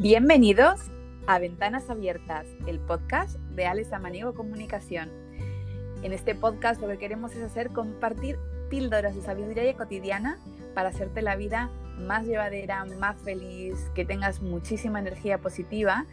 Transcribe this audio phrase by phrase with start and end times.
[0.00, 0.92] Bienvenidos
[1.26, 5.10] a Ventanas Abiertas, el podcast de Alex Amanigo Comunicación.
[6.04, 8.38] En este podcast lo que queremos es hacer compartir
[8.70, 10.38] píldoras de sabiduría cotidiana
[10.72, 16.06] para hacerte la vida más llevadera, más feliz, que tengas muchísima energía positiva.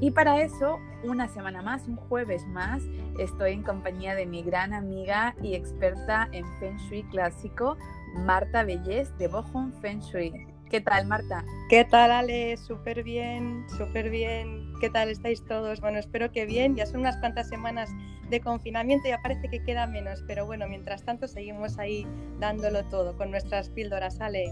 [0.00, 2.84] Y para eso, una semana más, un jueves más,
[3.18, 7.76] estoy en compañía de mi gran amiga y experta en Feng Shui clásico,
[8.14, 10.53] Marta Bellés de Bochum Feng Shui.
[10.74, 11.44] ¿Qué tal, Marta?
[11.70, 12.56] ¿Qué tal, Ale?
[12.56, 14.72] Súper bien, súper bien.
[14.80, 15.80] ¿Qué tal estáis todos?
[15.80, 16.74] Bueno, espero que bien.
[16.74, 17.90] Ya son unas cuantas semanas
[18.28, 22.04] de confinamiento, ya parece que queda menos, pero bueno, mientras tanto seguimos ahí
[22.40, 24.46] dándolo todo con nuestras píldoras, Ale.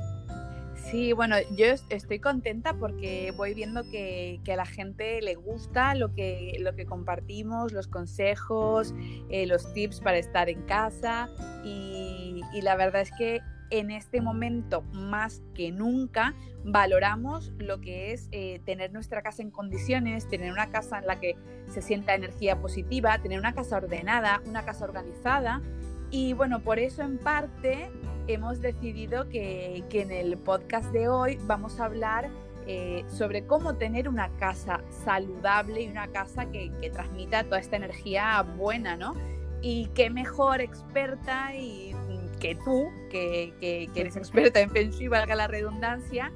[0.76, 6.14] Sí, bueno, yo estoy contenta porque voy viendo que, a la gente le gusta lo
[6.14, 8.94] que, lo que compartimos, los consejos,
[9.28, 11.28] eh, los tips para estar en casa
[11.64, 13.40] y, y la verdad es que
[13.72, 19.50] en este momento más que nunca valoramos lo que es eh, tener nuestra casa en
[19.50, 21.36] condiciones, tener una casa en la que
[21.68, 25.62] se sienta energía positiva, tener una casa ordenada, una casa organizada.
[26.10, 27.90] Y bueno, por eso en parte
[28.26, 32.28] hemos decidido que, en el podcast de hoy vamos a hablar
[32.66, 37.76] eh, sobre cómo tener una casa saludable y una casa que, que transmita toda esta
[37.76, 39.14] energía buena, ¿no?
[39.62, 41.94] Y qué mejor experta y
[42.42, 46.32] que tú, que, eres experta en Feng Shui, valga la redundancia,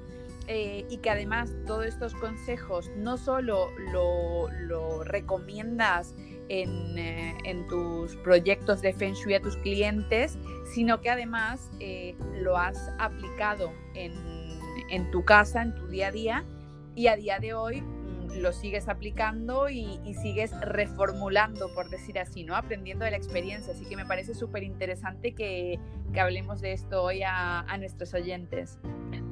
[0.47, 6.15] eh, y que además todos estos consejos no solo lo, recomiendas
[6.49, 10.39] eh, en, tus proyectos de Feng Shui a tus clientes,
[10.73, 14.13] sino que además eh, lo has aplicado en,
[14.91, 16.45] en tu casa, en tu día a día,
[16.95, 17.83] y a día de hoy
[18.41, 22.57] lo sigues aplicando y, sigues reformulando, por decir así, ¿no?
[22.57, 23.73] Aprendiendo de la experiencia.
[23.73, 25.79] Así que me parece súper interesante que,
[26.19, 28.79] hablemos de esto hoy a, nuestros oyentes.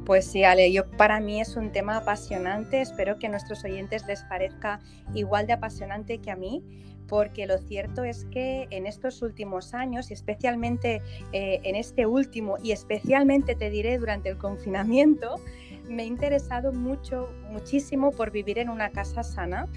[0.05, 2.81] Pues sí, Ale, yo para mí es un tema apasionante.
[2.81, 4.81] Espero que a nuestros oyentes les parezca
[5.15, 6.63] igual de apasionante que a mí
[7.09, 12.57] porque lo cierto es que en estos últimos años, y especialmente eh, en este último,
[12.63, 15.37] y especialmente te diré durante el confinamiento,
[15.89, 19.69] me he interesado mucho, muchísimo por vivir en una casa sana.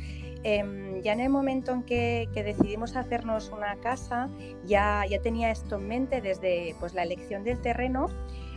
[0.44, 4.30] Em, ya en el momento en que, decidimos hacernos una casa,
[4.66, 8.08] ya, ya tenía esto en mente desde pues, la elección del terreno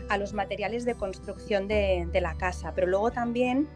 [0.09, 3.69] a los materiales de construcción de, de la casa, pero luego también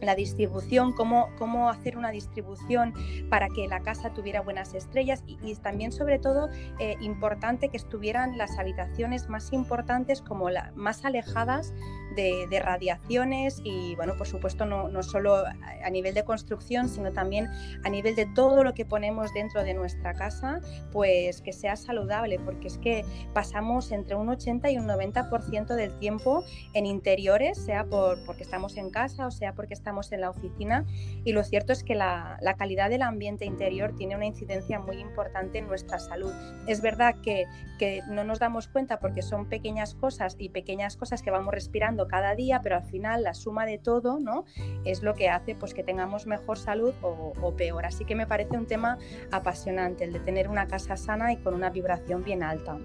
[0.00, 2.94] la distribución, cómo, cómo hacer una distribución
[3.28, 8.38] para que la casa tuviera buenas estrellas y, también sobre todo eh, importante que estuvieran
[8.38, 11.74] las habitaciones más importantes como las más alejadas
[12.16, 17.48] de, radiaciones y bueno, por supuesto no, no, solo a nivel de construcción, sino también
[17.84, 20.60] a nivel de todo lo que ponemos dentro de nuestra casa,
[20.92, 25.98] pues que sea saludable, porque es que pasamos entre un 80 y un 90% del
[25.98, 26.44] tiempo
[26.74, 30.84] en interiores, sea por, porque estamos en casa o sea porque estamos en la oficina
[31.24, 34.98] y lo cierto es que la, la calidad del ambiente interior tiene una incidencia muy
[34.98, 36.32] importante en nuestra salud.
[36.66, 37.46] Es verdad que,
[37.78, 42.08] que no nos damos cuenta porque son pequeñas cosas y pequeñas cosas que vamos respirando
[42.08, 44.44] cada día, pero al final la suma de todo ¿no?
[44.84, 47.84] es lo que hace pues, que tengamos mejor salud o, peor.
[47.84, 48.98] Así que me parece un tema
[49.32, 52.78] apasionante el de tener una casa sana y con una vibración bien alta.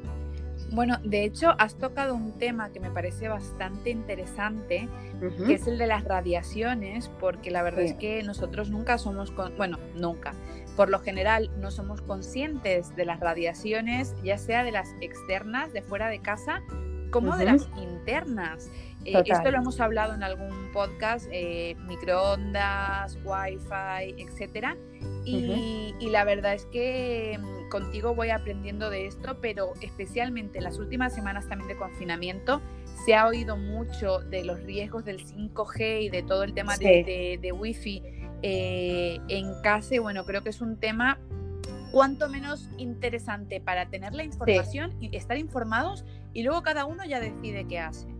[0.71, 4.89] Bueno, de hecho, has tocado un tema que me parece bastante interesante,
[5.45, 9.77] que es el de las radiaciones, porque la verdad es que nosotros nunca somos, bueno,
[9.95, 10.33] nunca,
[10.75, 15.81] por lo general no somos conscientes de las radiaciones, ya sea de las externas, de
[15.81, 16.61] fuera de casa,
[17.11, 18.69] como de las internas.
[19.05, 24.75] Eh, esto lo hemos hablado en algún podcast, eh, microondas, wifi, etcétera.
[25.23, 27.39] Y, la verdad es que
[27.69, 32.61] contigo voy aprendiendo de esto, pero especialmente en las últimas semanas también de confinamiento
[33.05, 37.39] se ha oído mucho de los riesgos del 5G y de todo el tema de,
[37.41, 38.01] de, Wi-Fi
[38.41, 39.95] eh, en casa.
[39.95, 41.19] Y bueno, creo que es un tema
[41.91, 46.03] cuanto menos interesante para tener la información y estar informados
[46.33, 48.14] y luego cada uno ya decide qué hace.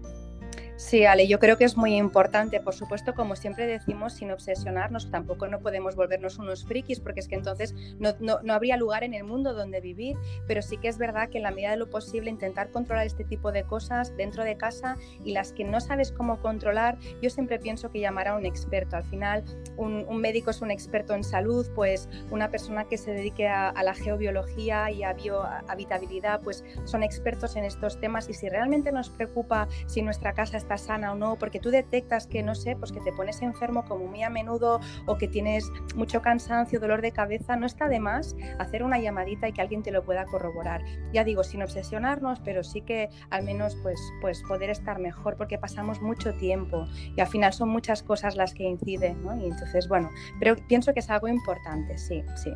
[0.78, 5.10] Sí, Ale, yo creo que es muy importante, por supuesto, como siempre decimos, sin obsesionarnos,
[5.10, 9.14] tampoco no podemos volvernos unos frikis, porque es que entonces no, no, habría lugar en
[9.14, 10.18] el mundo donde vivir,
[10.48, 13.24] pero sí que es verdad que en la medida de lo posible intentar controlar este
[13.24, 17.58] tipo de cosas dentro de casa y las que no sabes cómo controlar, yo siempre
[17.58, 18.98] pienso que llamar a un experto.
[18.98, 19.46] Al final,
[19.78, 23.84] un, médico es un experto en salud, pues una persona que se dedique a, a
[23.84, 28.28] la geobiología y a biohabitabilidad, pues son expertos en estos temas.
[28.28, 32.26] Y si realmente nos preocupa si nuestra casa está sana o no, porque tú detectas
[32.26, 35.72] que, no sé, pues que te pones enfermo como muy a menudo o que tienes
[35.96, 39.84] mucho cansancio, dolor de cabeza, no está de más hacer una llamadita y que alguien
[39.84, 40.84] te lo pueda corroborar.
[41.14, 45.60] Ya digo, sin obsesionarnos, pero sí que al menos pues, pues poder estar mejor, porque
[45.60, 49.38] pasamos mucho tiempo y al final son muchas cosas las que inciden, ¿no?
[49.38, 50.10] Y entonces, bueno,
[50.40, 52.52] pero pienso que es algo importante, sí, sí.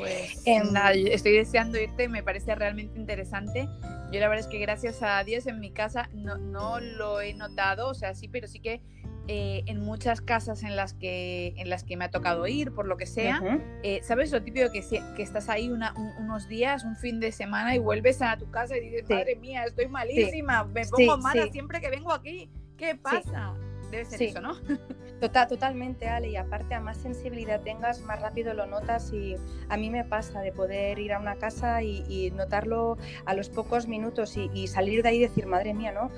[0.00, 3.68] Pues em, nada, estoy deseando irte, me parece realmente interesante.
[4.12, 7.34] Yo la verdad es que gracias a Dios en mi casa no, no lo he
[7.34, 8.82] notado, o sea, sí, pero sí que
[9.28, 12.88] eh, en muchas casas en las que en las que me ha tocado ir, por
[12.88, 13.40] lo que sea,
[13.84, 14.82] eh, ¿sabes lo típico que,
[15.14, 18.80] que estás ahí unos días, un fin de semana y vuelves a tu casa y
[18.80, 23.54] dices, madre mía, estoy malísima, me pongo mala siempre que vengo aquí, ¿qué pasa?
[23.92, 24.54] Debe ser eso, ¿no?
[25.20, 29.36] Total, totalmente, Ale, y aparte a más sensibilidad tengas, más rápido lo notas y
[29.68, 32.96] a mí me pasa de poder ir a una casa y, notarlo
[33.26, 36.10] a los pocos minutos y, salir de ahí y decir, madre mía, ¿no?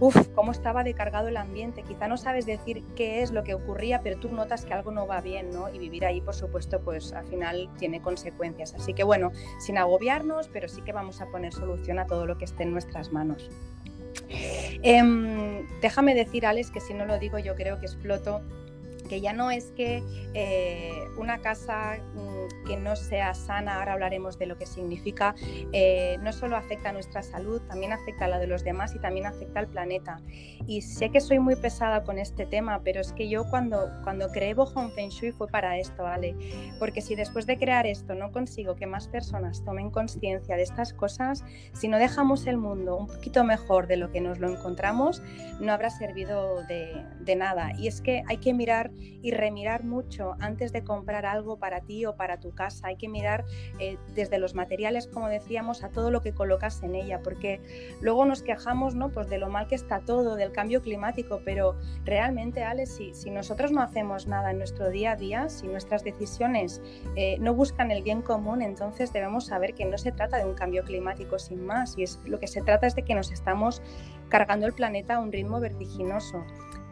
[0.00, 1.82] Uf, cómo estaba decargado el ambiente.
[1.82, 5.06] Quizá no sabes decir qué es lo que ocurría, pero tú notas que algo no
[5.06, 5.72] va bien, ¿no?
[5.72, 8.74] Y vivir ahí, por supuesto, pues al final tiene consecuencias.
[8.74, 12.36] Así que bueno, sin agobiarnos, pero sí que vamos a poner solución a todo lo
[12.36, 13.48] que esté en nuestras manos.
[14.82, 18.42] Em, déjame decir, Alex, que si no lo digo yo creo que exploto
[19.12, 24.38] que ya no es que eh, una casa mm, que no sea sana, ahora hablaremos
[24.38, 25.34] de lo que significa,
[25.74, 29.00] eh, no solo afecta a nuestra salud, también afecta a la de los demás y
[29.00, 30.22] también afecta al planeta.
[30.66, 34.28] Y sé que soy muy pesada con este tema, pero es que yo cuando, cuando
[34.28, 36.34] creé Bohong Feng Shui fue para esto, ¿vale?
[36.78, 40.94] Porque si después de crear esto no consigo que más personas tomen conciencia de estas
[40.94, 41.44] cosas,
[41.74, 45.22] si no dejamos el mundo un poquito mejor de lo que nos lo encontramos,
[45.60, 47.72] no habrá servido de nada.
[47.76, 48.90] Y es que hay que mirar
[49.22, 52.88] y remirar mucho antes de comprar algo para ti o para tu casa.
[52.88, 53.44] Hay que mirar
[53.78, 57.60] eh, desde los materiales, como decíamos, a todo lo que colocas en ella, porque
[58.00, 59.10] luego nos quejamos ¿no?
[59.10, 63.30] pues de lo mal que está todo, del cambio climático, pero realmente, Ale, si, si
[63.30, 66.80] nosotros no hacemos nada en nuestro día a día, si nuestras decisiones
[67.16, 70.54] eh, no buscan el bien común, entonces debemos saber que no se trata de un
[70.54, 73.82] cambio climático sin más, y es, lo que se trata es de que nos estamos
[74.28, 76.44] cargando el planeta a un ritmo vertiginoso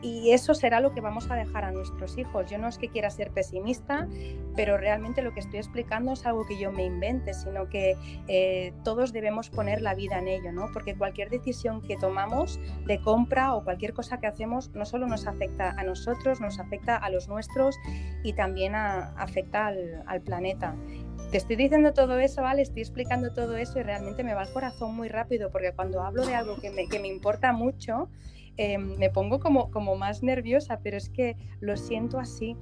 [0.03, 2.51] y eso será lo que vamos a dejar a nuestros hijos.
[2.51, 4.09] Yo no es que quiera ser pesimista,
[4.57, 8.73] pero realmente lo que estoy explicando es algo que yo me invente, sino que eh,
[8.83, 10.69] todos debemos poner la vida en ello, ¿no?
[10.73, 15.27] Porque cualquier decisión que tomamos de compra o cualquier cosa que hacemos no solo nos
[15.27, 17.77] afecta a nosotros, nos afecta a los nuestros
[18.23, 20.77] y también afecta al, planeta
[21.31, 22.63] te estoy diciendo todo eso, ¿vale?
[22.63, 26.27] Estoy explicando todo eso y realmente me va el corazón muy rápido porque cuando hablo
[26.27, 28.09] de algo que me, que me importa mucho,
[28.57, 32.57] eh, me pongo como, como más nerviosa, pero es que lo siento así.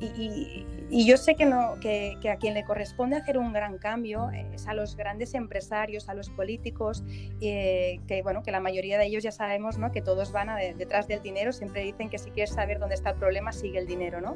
[0.00, 3.78] Y, y, yo sé que, no, que, que, a quien le corresponde hacer un gran
[3.78, 7.02] cambio es a los grandes empresarios, a los políticos,
[7.40, 9.90] eh, que, bueno, que la mayoría de ellos ya sabemos ¿no?
[9.90, 13.10] que todos van a detrás del dinero, siempre dicen que si quieres saber dónde está
[13.10, 14.34] el problema, sigue el dinero, ¿no?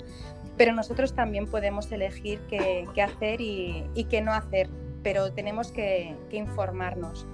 [0.56, 4.68] Pero nosotros también podemos elegir qué, qué hacer y, y, qué no hacer,
[5.04, 7.24] pero tenemos que, que informarnos.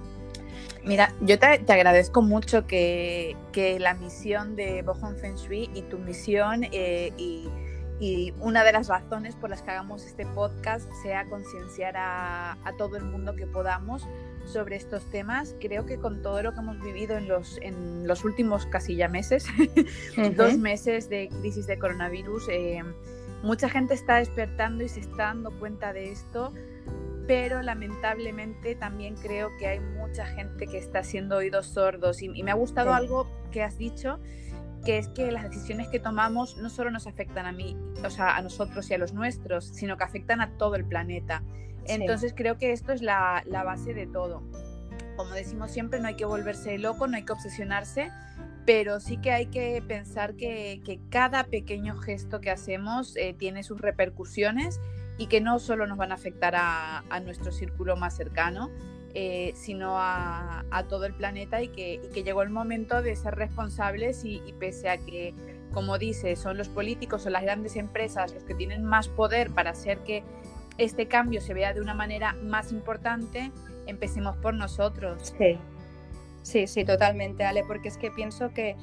[0.83, 3.35] Mira, yo te, agradezco mucho que,
[3.79, 7.49] la misión de Bohong Feng Shui y tu misión eh, y,
[8.39, 13.03] una de las razones por las que hagamos este podcast sea concienciar a, todo el
[13.03, 14.07] mundo que podamos
[14.45, 15.53] sobre estos temas.
[15.59, 19.09] Creo que con todo lo que hemos vivido en los, en los últimos casi ya
[19.09, 19.45] meses,
[20.37, 22.83] dos meses de crisis de coronavirus, eh,
[23.43, 26.53] mucha gente está despertando y se está dando cuenta de esto
[27.29, 32.49] pero lamentablemente también creo que hay mucha gente que está haciendo oídos sordos y, me
[32.49, 34.19] ha gustado algo que has dicho,
[34.83, 38.35] que es que las decisiones que tomamos no solo nos afectan a mí, o sea,
[38.35, 41.43] a nosotros y a los nuestros, sino que afectan a todo el planeta.
[41.85, 44.41] Entonces creo que esto es la, base de todo.
[45.15, 48.09] Como decimos siempre, no hay que volverse loco, no hay que obsesionarse,
[48.65, 53.79] pero sí que hay que pensar que, cada pequeño gesto que hacemos eh, tiene sus
[53.79, 54.79] repercusiones
[55.19, 58.71] y que no solo nos van a afectar a, nuestro círculo más cercano,
[59.13, 64.41] eh, sino a, todo el planeta y que, llegó el momento de ser responsables y,
[64.59, 65.35] pese a que,
[65.73, 69.71] como dice, son los políticos o las grandes empresas los que tienen más poder para
[69.71, 70.23] hacer que
[70.77, 73.51] este cambio se vea de una manera más importante,
[73.87, 75.33] empecemos por nosotros.
[75.37, 75.59] Sí.
[76.41, 78.77] Sí, sí, totalmente, Ale, porque es que pienso que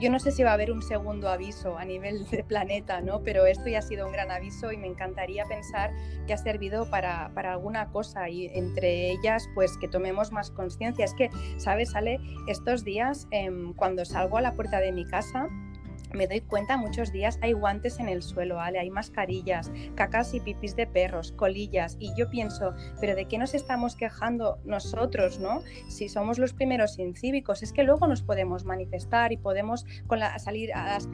[0.00, 3.22] yo no sé si va a haber un segundo aviso a nivel de planeta, ¿no?
[3.22, 5.92] Pero esto ya ha sido un gran aviso y me encantaría pensar
[6.26, 11.04] que ha servido para, para alguna cosa y entre ellas, pues que tomemos más conciencia.
[11.04, 12.18] Es que, ¿sabes, Ale?
[12.48, 15.48] Estos días, em, cuando salgo a la puerta de mi casa,
[16.14, 18.60] me doy cuenta muchos días hay guantes en el suelo.
[18.60, 21.96] Hay mascarillas, cacas y pipis de perros, colillas.
[21.98, 25.62] Y yo pienso, ¿pero de qué nos estamos quejando nosotros, no?
[25.88, 29.86] Si somos los primeros incívicos, es que luego nos podemos manifestar y podemos
[30.38, 30.70] salir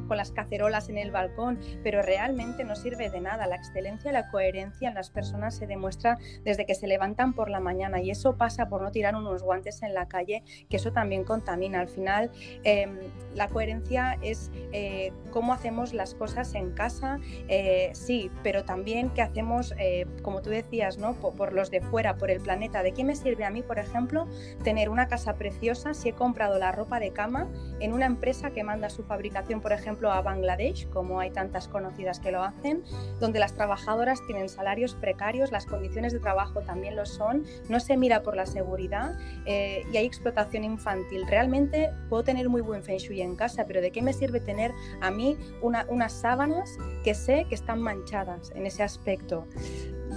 [0.09, 3.47] con las cacerolas en el balcón, pero realmente no sirve de nada.
[3.47, 7.61] La excelencia, la coherencia en las personas se demuestra desde que se levantan por la
[7.61, 11.25] mañana y eso pasa por no tirar unos guantes en la calle, que eso también
[11.25, 11.81] contamina.
[11.81, 12.31] Al final,
[12.65, 12.99] em,
[13.35, 14.51] la coherencia es...
[14.73, 20.05] Eh, eh, cómo hacemos las cosas en casa, eh, sí, pero también qué hacemos, eh,
[20.23, 21.15] como tú decías, ¿no?
[21.15, 22.83] Por, los de fuera, por el planeta.
[22.83, 24.27] ¿De qué me sirve a mí, por ejemplo,
[24.65, 28.65] tener una casa preciosa si he comprado la ropa de cama en una empresa que
[28.65, 32.83] manda su fabricación, por ejemplo, a Bangladesh, como hay tantas conocidas que lo hacen,
[33.21, 37.97] donde las trabajadoras tienen salarios precarios, las condiciones de trabajo también lo son, no se
[37.97, 39.17] mira por la seguridad
[39.47, 41.27] y hay explotación infantil.
[41.29, 44.73] Realmente puedo tener muy buen feng shui en casa, pero ¿de qué me sirve tener
[45.01, 49.47] a mí unas sábanas que sé que están manchadas en ese aspecto.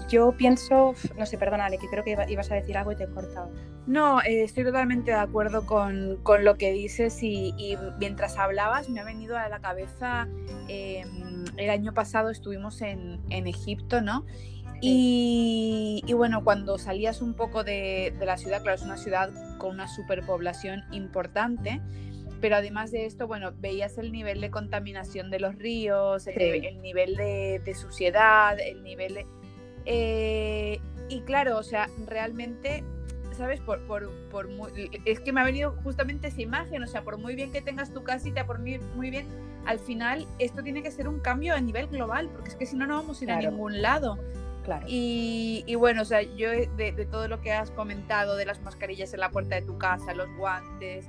[0.09, 3.07] Yo pienso, no sé, perdona, que creo que ibas a decir algo y te he
[3.07, 3.51] cortado.
[3.85, 9.03] No, eh, estoy totalmente de acuerdo con, lo que dices y, mientras hablabas me ha
[9.03, 10.27] venido a la cabeza,
[10.67, 14.25] em, el año pasado estuvimos en, Egipto, ¿no?
[14.81, 19.71] Y, bueno, cuando salías un poco de, de, la ciudad, claro, es una ciudad con
[19.71, 21.81] una superpoblación importante,
[22.43, 27.15] pero además de esto, bueno, veías el nivel de contaminación de los ríos, el, nivel
[27.15, 29.25] de, suciedad, el nivel de...
[29.85, 32.83] Eh, y claro, o sea, realmente,
[33.31, 33.61] ¿sabes?
[33.61, 34.49] Por, por, por
[35.05, 37.93] es que me ha venido justamente esa imagen, o sea, por muy bien que tengas
[37.93, 39.25] tu casita, por muy, muy bien,
[39.65, 42.75] al final esto tiene que ser un cambio a nivel global, porque es que si
[42.75, 44.19] no, no vamos a ir a ningún lado.
[44.65, 44.85] Claro.
[44.89, 48.61] Y, y, bueno, o sea, yo de, de, todo lo que has comentado, de las
[48.61, 51.07] mascarillas en la puerta de tu casa, los guantes,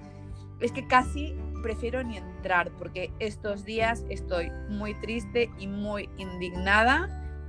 [0.61, 7.08] es que casi prefiero ni entrar porque estos días estoy muy triste y muy indignada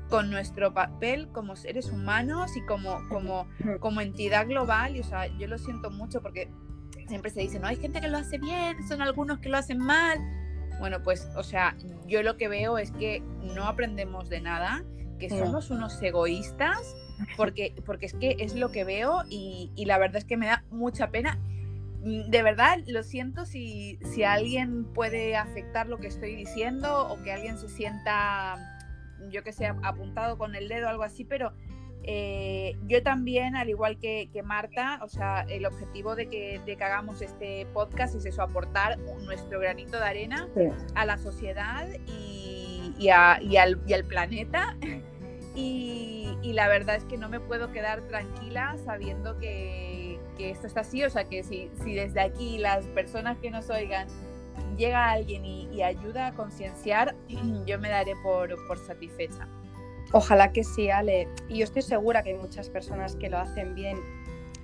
[0.09, 3.47] con nuestro papel como seres humanos y como, como,
[3.79, 4.95] como entidad global.
[4.95, 6.49] Y, o sea, yo lo siento mucho porque
[7.07, 9.79] siempre se dice, no, hay gente que lo hace bien, son algunos que lo hacen
[9.79, 10.19] mal.
[10.79, 11.75] Bueno, pues, o sea,
[12.07, 14.83] yo lo que veo es que no aprendemos de nada,
[15.19, 16.95] que somos unos egoístas,
[17.37, 20.47] porque, porque es que es lo que veo y, y la verdad es que me
[20.47, 21.39] da mucha pena
[22.05, 27.31] de verdad lo siento si, si alguien puede afectar lo que estoy diciendo o que
[27.31, 28.55] alguien se sienta,
[29.31, 31.53] yo que sé, apuntado con el dedo o algo así, pero
[32.03, 36.83] eh, yo también, al igual que, Marta, o sea, el objetivo de que, de que,
[36.83, 40.47] hagamos este podcast es eso, aportar nuestro granito de arena
[40.93, 44.77] a la sociedad y, y, a, y, al, y al, planeta.
[45.57, 49.94] Y, y la verdad es que no me puedo quedar tranquila sabiendo que,
[50.35, 53.69] que esto está así, o sea que si, si desde aquí las personas que nos
[53.69, 54.07] oigan
[54.77, 57.15] llega alguien y, ayuda a concienciar,
[57.65, 59.47] yo me daré por, por satisfecha.
[60.11, 61.27] Ojalá que sí, Ale.
[61.49, 63.97] Y yo estoy segura que hay muchas personas que lo hacen bien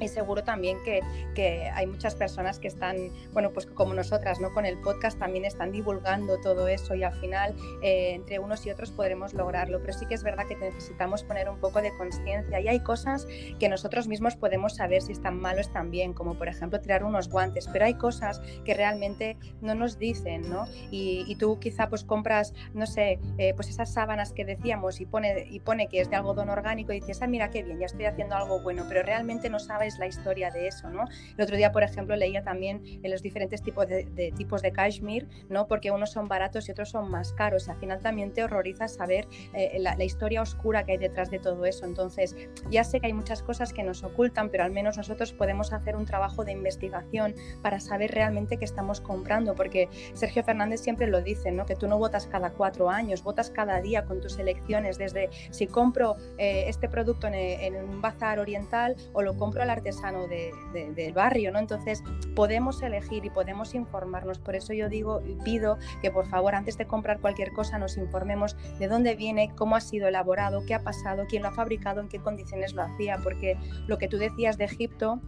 [0.03, 1.01] y seguro también que,
[1.35, 2.97] que, hay muchas personas que están,
[3.33, 4.53] bueno, pues como nosotras, ¿no?
[4.53, 8.71] Con el podcast también están divulgando todo eso y al final eh, entre unos y
[8.71, 9.79] otros podremos lograrlo.
[9.81, 13.27] Pero sí que es verdad que necesitamos poner un poco de conciencia y hay cosas
[13.59, 17.03] que nosotros mismos podemos saber si están mal o están bien, como por ejemplo tirar
[17.03, 20.67] unos guantes, pero hay cosas que realmente no nos dicen, ¿no?
[20.91, 25.05] Y, y tú quizá pues compras, no sé, eh, pues esas sábanas que decíamos y
[25.05, 27.85] pone, y pone que es de algodón orgánico y dices, ah, mira qué bien, ya
[27.85, 31.05] estoy haciendo algo bueno, pero realmente no sabes la historia de eso, ¿no?
[31.37, 35.27] El otro día, por ejemplo, leía también en los diferentes tipos de, tipos de cashmere,
[35.49, 35.67] ¿no?
[35.67, 37.69] Porque unos son baratos y otros son más caros.
[37.69, 41.65] Al final también te horroriza saber eh, la, historia oscura que hay detrás de todo
[41.65, 41.85] eso.
[41.85, 42.35] Entonces,
[42.69, 45.95] ya sé que hay muchas cosas que nos ocultan, pero al menos nosotros podemos hacer
[45.95, 51.21] un trabajo de investigación para saber realmente qué estamos comprando, porque Sergio Fernández siempre lo
[51.21, 51.65] dice, ¿no?
[51.65, 55.67] Que tú no votas cada cuatro años, votas cada día con tus elecciones, desde si
[55.67, 61.13] compro eh, este producto en, en, un bazar oriental o lo compro al artesano del
[61.13, 61.59] barrio, ¿no?
[61.59, 62.03] Entonces
[62.35, 64.39] podemos elegir y podemos informarnos.
[64.39, 67.97] Por eso yo digo y pido que por favor antes de comprar cualquier cosa nos
[67.97, 72.01] informemos de dónde viene, cómo ha sido elaborado, qué ha pasado, quién lo ha fabricado,
[72.01, 75.21] en qué condiciones lo hacía, porque lo que tú decías de Egipto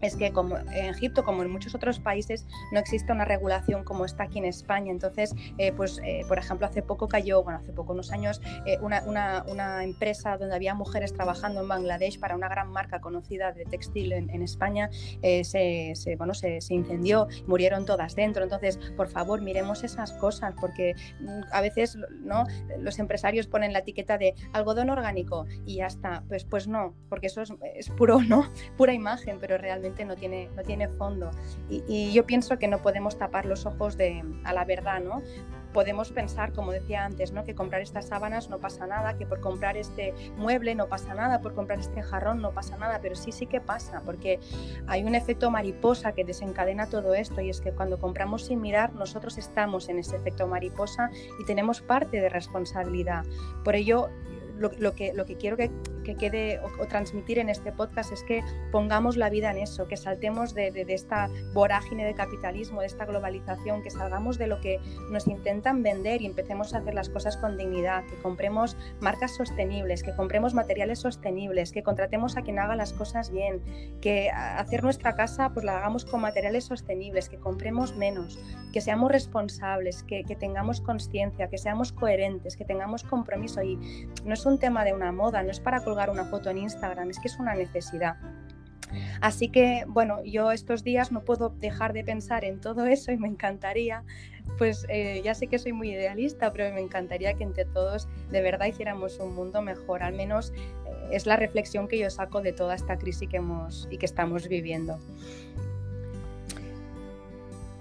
[0.00, 4.04] es que como en Egipto, como en muchos otros países, no existe una regulación como
[4.04, 4.90] está aquí en España.
[4.90, 8.78] Entonces, eh, pues, eh, por ejemplo, hace poco cayó, bueno, hace poco, unos años, eh,
[8.80, 13.52] una, una, una, empresa donde había mujeres trabajando en Bangladesh para una gran marca conocida
[13.52, 14.90] de textil en, España,
[15.22, 18.42] se, se, bueno, se, se, incendió, murieron todas dentro.
[18.42, 22.44] Entonces, por favor, miremos esas cosas, porque mm, a veces ¿no?
[22.78, 26.24] los empresarios ponen la etiqueta de algodón orgánico y ya está.
[26.28, 28.50] Pues, pues no, porque eso es, es puro, ¿no?
[28.76, 31.30] Pura imagen, pero realmente no tiene, no tiene fondo.
[31.68, 35.22] Y, yo pienso que no podemos tapar los ojos de, a la verdad, ¿no?
[35.72, 37.44] podemos pensar, como decía antes, ¿no?
[37.44, 41.40] que comprar estas sábanas no pasa nada, que por comprar este mueble no pasa nada,
[41.40, 44.40] por comprar este jarrón no pasa nada, pero sí, sí que pasa, porque
[44.86, 48.94] hay un efecto mariposa que desencadena todo esto y es que cuando compramos sin mirar,
[48.94, 53.24] nosotros estamos en ese efecto mariposa y tenemos parte de responsabilidad.
[53.64, 54.10] Por ello,
[54.60, 55.70] lo, que, lo que quiero que,
[56.18, 60.54] quede o, transmitir en este podcast es que pongamos la vida en eso, que saltemos
[60.54, 65.84] de, esta vorágine de capitalismo, de esta globalización, que salgamos de lo que nos intentan
[65.84, 70.52] vender y empecemos a hacer las cosas con dignidad, que compremos marcas sostenibles, que compremos
[70.52, 73.62] materiales sostenibles, que contratemos a quien haga las cosas bien,
[74.00, 78.40] que hacer nuestra casa pues la hagamos con materiales sostenibles, que compremos menos,
[78.72, 83.62] que seamos responsables, que, que tengamos conciencia, que seamos coherentes, que tengamos compromiso.
[83.62, 83.76] Y
[84.24, 87.10] no es un tema de una moda, no es para colgar una foto en Instagram,
[87.10, 88.16] es que es una necesidad.
[89.20, 93.16] Así que, bueno, yo estos días no puedo dejar de pensar en todo eso y
[93.16, 94.02] me encantaría,
[94.58, 98.42] pues eh, ya sé que soy muy idealista, pero me encantaría que entre todos de
[98.42, 102.52] verdad hiciéramos un mundo mejor, al menos eh, es la reflexión que yo saco de
[102.52, 104.98] toda esta crisis que hemos y que estamos viviendo.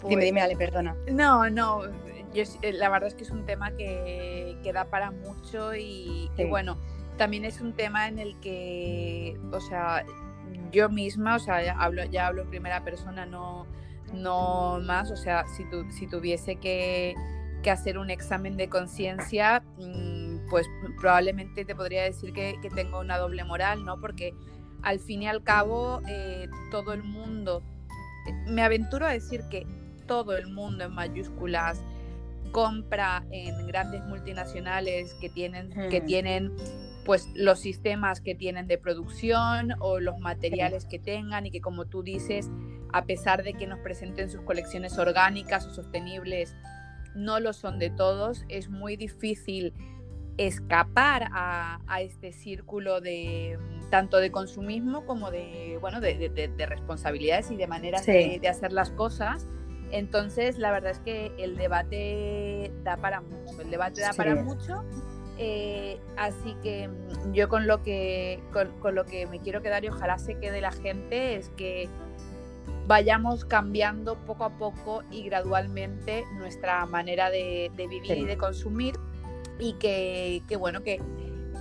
[0.03, 0.95] dime, pues dime, Ale, perdona.
[1.11, 1.81] No, no,
[2.33, 6.77] eh, la verdad es que es un tema que, que da para mucho y, bueno,
[7.17, 10.05] también es un tema en el que, o sea,
[10.71, 13.65] yo misma, o sea, ya hablo, ya hablo en primera persona, no,
[14.13, 17.15] no más, o sea, si, tu, si tuviese que,
[17.63, 20.67] que, hacer un examen de conciencia, mm, pues
[20.99, 23.99] probablemente te podría decir que, que, tengo una doble moral, ¿no?
[23.99, 24.33] Porque
[24.81, 27.63] al fin y al cabo, eh, todo el mundo,
[28.47, 29.65] me aventuro a decir que
[30.07, 31.83] todo el mundo en mayúsculas,
[32.51, 36.53] compra en grandes multinacionales que tienen, que tienen
[37.05, 41.85] pues los sistemas que tienen de producción o los materiales que tengan y que como
[41.85, 42.49] tú dices,
[42.93, 46.55] a pesar de que nos presenten sus colecciones orgánicas o sostenibles,
[47.15, 49.73] no lo son de todos, es muy difícil
[50.37, 57.67] escapar a, este círculo de tanto de consumismo como de bueno de, responsabilidades y de
[57.67, 59.47] maneras de, hacer las cosas
[59.91, 64.83] entonces, la verdad es que el debate da para mucho, el debate da para mucho.
[65.41, 69.87] Eh, así que mm, yo con lo que, con, lo que me quiero quedar y
[69.87, 71.87] ojalá se quede la gente es que
[72.87, 78.95] vayamos cambiando poco a poco y gradualmente nuestra manera de, vivir y de consumir
[79.59, 81.01] y que, que, bueno, que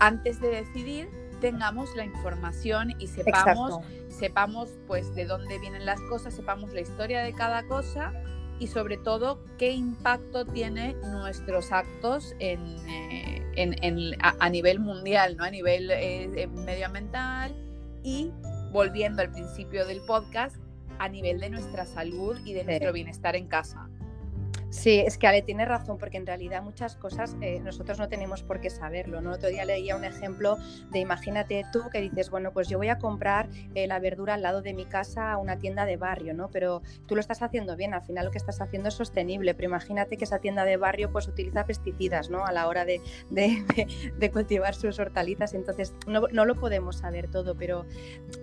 [0.00, 6.34] antes de decidir tengamos la información y sepamos, sepamos pues de dónde vienen las cosas,
[6.34, 8.12] sepamos la historia de cada cosa
[8.58, 15.44] y sobre todo qué impacto tiene nuestros actos en, eh, a, nivel mundial, ¿no?
[15.44, 17.54] a nivel eh, medioambiental
[18.02, 18.32] y
[18.72, 20.56] volviendo al principio del podcast,
[20.98, 23.88] a nivel de nuestra salud y de nuestro bienestar en casa.
[24.70, 28.42] Sí, es que Ale tiene razón, porque en realidad muchas cosas eh, nosotros no tenemos
[28.42, 29.22] por qué saberlo.
[29.22, 29.32] ¿no?
[29.32, 30.58] Otro día leía un ejemplo
[30.90, 34.42] de imagínate tú que dices, bueno, pues yo voy a comprar eh, la verdura al
[34.42, 36.50] lado de mi casa a una tienda de barrio, ¿no?
[36.50, 39.68] Pero tú lo estás haciendo bien, al final lo que estás haciendo es sostenible, pero
[39.68, 42.44] imagínate que esa tienda de barrio pues utiliza pesticidas, ¿no?
[42.44, 43.00] A la hora de,
[43.30, 47.86] de, cultivar sus hortalizas, entonces no, no, lo podemos saber todo, pero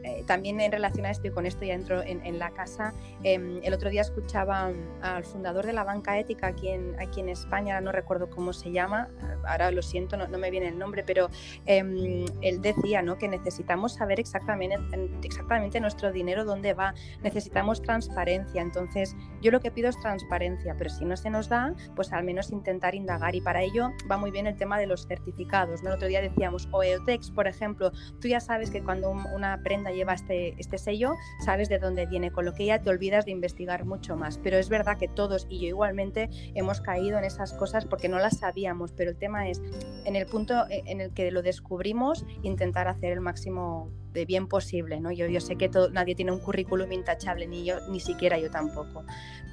[0.04, 2.94] eh, también en relación a esto y con esto ya entro en, en la casa,
[3.24, 7.30] em, el otro día escuchaba al fundador de la banca ética aquí en, aquí en
[7.30, 9.10] España, no recuerdo cómo se llama,
[9.48, 11.30] ahora lo siento, no, me viene el nombre, pero
[11.66, 13.18] em, él decía ¿no?
[13.18, 14.78] que necesitamos saber exactamente,
[15.24, 20.90] exactamente nuestro dinero dónde va, necesitamos transparencia, entonces yo lo que pido es transparencia, pero
[20.90, 24.32] si no se nos da, pues al menos intentar indagar y para ello va muy
[24.32, 25.90] bien el tema de los certificados, ¿no?
[25.90, 29.92] el otro día decíamos, o EOTEX, por ejemplo, tú ya sabes que cuando una prenda
[29.92, 33.32] lleva este, este sello, sabes de dónde viene, con lo que ya te olvidas de
[33.32, 36.05] investigar mucho más, pero es verdad que todos, y yo igualmente,
[36.54, 39.62] hemos caído en esas cosas porque no las sabíamos, pero el tema es,
[40.06, 44.48] en el punto e, en el que lo descubrimos, intentar hacer el máximo de bien
[44.48, 45.12] posible, ¿no?
[45.12, 48.50] Yo, yo sé que todo, nadie tiene un currículum intachable, ni yo, ni siquiera yo
[48.50, 49.04] tampoco,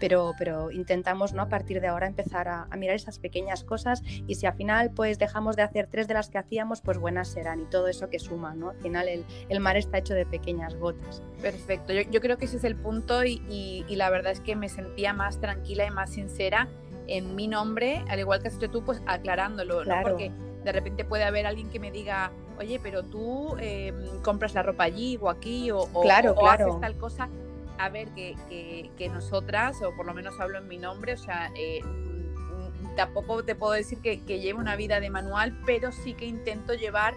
[0.00, 1.42] pero, pero intentamos, ¿no?
[1.42, 5.18] A partir de ahora empezar a, mirar esas pequeñas cosas y si al final pues
[5.18, 8.18] dejamos de hacer tres de las que hacíamos, pues buenas serán y todo eso que
[8.18, 8.70] suma, ¿no?
[8.70, 11.22] Al final el, el mar está hecho de pequeñas gotas.
[11.42, 14.56] Perfecto, yo, yo creo que ese es el punto y, y, la verdad es que
[14.56, 16.68] me sentía más tranquila y más sincera
[17.08, 19.94] en mi nombre, al igual que has hecho tú, pues aclarándolo, ¿no?
[20.02, 20.30] Porque
[20.64, 24.84] de repente puede haber alguien que me diga, oye, pero tú em, compras la ropa
[24.84, 27.28] allí o aquí o, claro, haces tal cosa.
[27.78, 28.36] A ver, que,
[28.96, 33.42] que, nosotras, o por lo menos hablo en mi nombre, o sea, eh, mm, tampoco
[33.44, 37.14] te puedo decir que, que llevo una vida de manual, pero sí que intento llevar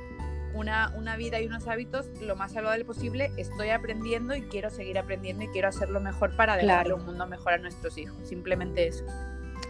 [0.56, 3.32] una, una, vida y unos hábitos lo más saludable posible.
[3.38, 7.54] Estoy aprendiendo y quiero seguir aprendiendo y quiero hacerlo mejor para dejarle un mundo mejor
[7.54, 8.18] a nuestros hijos.
[8.28, 9.06] Simplemente eso.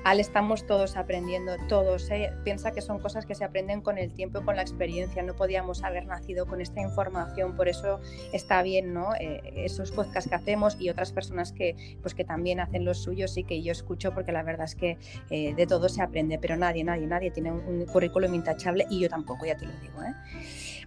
[0.05, 2.11] Al estamos todos aprendiendo, todos.
[2.11, 2.31] ¿eh?
[2.43, 5.23] Piensa que son cosas que se aprenden con el tiempo y con la experiencia.
[5.23, 7.99] No podíamos haber nacido con esta información, por eso
[8.31, 9.15] está bien, ¿no?
[9.15, 13.35] Eh, esos podcasts que hacemos y otras personas que, pues, que también hacen los suyos
[13.35, 14.99] y que yo escucho, porque la verdad es que
[15.31, 19.09] eh, de todo se aprende, pero nadie, nadie, nadie tiene un, currículum intachable y yo
[19.09, 20.03] tampoco, ya te lo digo.
[20.03, 20.13] ¿eh?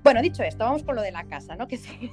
[0.03, 1.69] Bueno, dicho esto, vamos por lo de la casa, ¿no?
[1.69, 2.11] Que sí.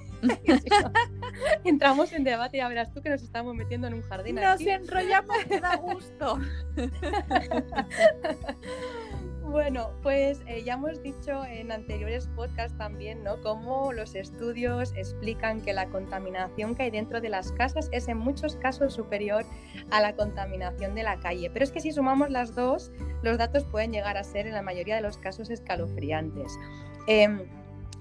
[1.63, 4.35] entramos en debate y ya verás tú que nos estamos metiendo en un jardín.
[4.35, 6.39] Nos enrollamos, que da gusto.
[9.55, 13.39] Bueno, pues eh, ya hemos dicho en anteriores podcasts también, ¿no?
[13.41, 18.17] Cómo los estudios explican que la contaminación que hay dentro de las casas es en
[18.17, 19.45] muchos casos superior
[19.91, 21.49] a la contaminación de la calle.
[21.53, 24.63] Pero es que si sumamos las dos, los datos pueden llegar a ser en la
[24.63, 26.57] mayoría de los casos escalofriantes.
[27.07, 27.43] Em,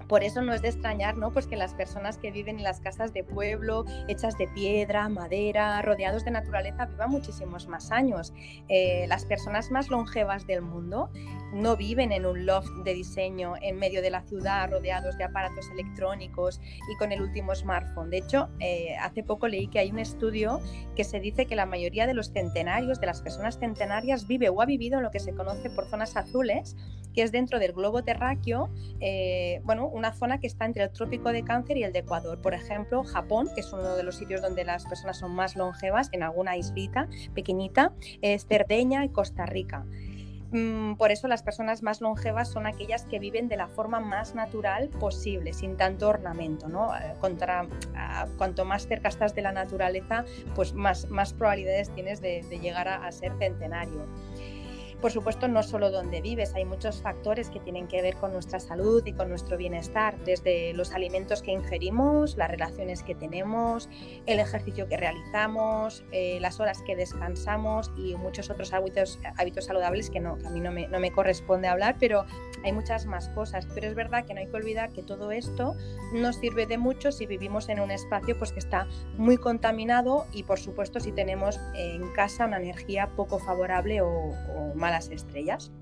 [0.09, 1.33] por eso no es de extrañar, ¿no?
[1.33, 5.81] Pues que las personas que viven en las casas de pueblo, hechas de piedra, madera,
[5.83, 8.33] rodeados de naturaleza, vivan muchísimos más años.
[8.69, 11.11] Eh, las personas más longevas del mundo
[11.53, 15.71] no viven en un loft de diseño en medio de la ciudad, rodeados de aparatos
[15.71, 16.61] electrónicos
[16.93, 18.11] y con el último smartphone.
[18.11, 20.61] De hecho, eh, hace poco leí que hay un estudio
[20.97, 24.61] que se dice que la mayoría de los centenarios, de las personas centenarias, vive o
[24.61, 26.77] ha vivido en lo que se conoce por zonas azules,
[27.15, 31.31] que es dentro del globo terráqueo, eh, bueno, una zona que está entre el trópico
[31.31, 32.41] de Cáncer y el de Ecuador.
[32.41, 36.09] Por ejemplo, Japón, que es uno de los sitios donde las personas son más longevas,
[36.13, 39.85] en alguna islita pequeñita, es Cerdeña y Costa Rica.
[40.55, 44.37] Mm, por eso las personas más longevas son aquellas que viven de la forma más
[44.37, 46.69] natural posible, sin tanto ornamento.
[46.69, 46.95] ¿no?
[46.95, 47.15] Eh,
[48.39, 50.25] cuanto más cerca estás de la naturaleza,
[50.55, 54.07] pues más probabilidades tienes de, llegar a ser centenario.
[55.01, 58.61] Por supuesto, no solo donde vives, hay muchos factores que tienen que ver con nuestra
[58.61, 63.89] salud y con nuestro bienestar, desde los alimentos que ingerimos, las relaciones que tenemos,
[64.27, 70.11] el ejercicio que realizamos, eh, las horas que descansamos y muchos otros hábitos, hábitos saludables
[70.11, 72.25] que, no, a mí no me, no me corresponde hablar, pero
[72.65, 73.67] hay muchas más cosas.
[73.75, 75.75] Pero es verdad que no hay que olvidar que todo esto
[76.13, 80.43] nos sirve de mucho si vivimos en un espacio pues, que está muy contaminado y,
[80.45, 85.73] por supuesto, si tenemos en casa una energía poco favorable o, o mala las estrellas.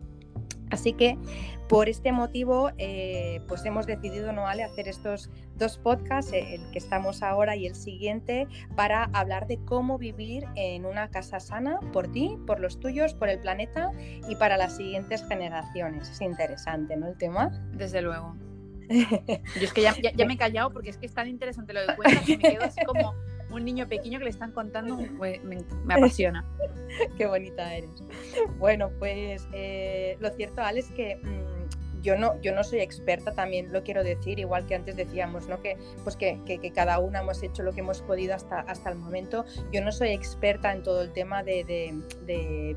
[0.71, 1.19] Así que
[1.69, 6.71] por este motivo, eh, pues hemos decidido, ¿no, Ale, hacer estos dos podcasts, eh, el
[6.71, 11.79] que estamos ahora y el siguiente, para hablar de cómo vivir en una casa sana
[11.93, 13.93] por ti, por los tuyos, por el planeta
[14.29, 16.09] y para las siguientes generaciones.
[16.09, 17.09] Es interesante, ¿no?
[17.09, 17.51] El tema.
[17.73, 18.35] Desde luego.
[18.89, 19.95] Yo es que ya,
[20.27, 22.65] me he callado porque es que es tan interesante lo que cuentas que me quedo
[22.65, 23.15] así como
[23.53, 25.59] un niño pequeño que le están contando, pues, me,
[25.95, 26.45] apasiona.
[27.17, 27.91] Qué bonita eres.
[28.59, 33.33] Bueno, pues eh, lo cierto, Ale, es que mm, yo no, yo no soy experta,
[33.33, 35.63] también lo quiero decir, igual que antes decíamos, ¿no?
[35.63, 39.45] Que, pues que, cada una hemos hecho lo que hemos podido hasta, hasta el momento.
[39.73, 42.77] Yo no soy experta en todo el tema de, de,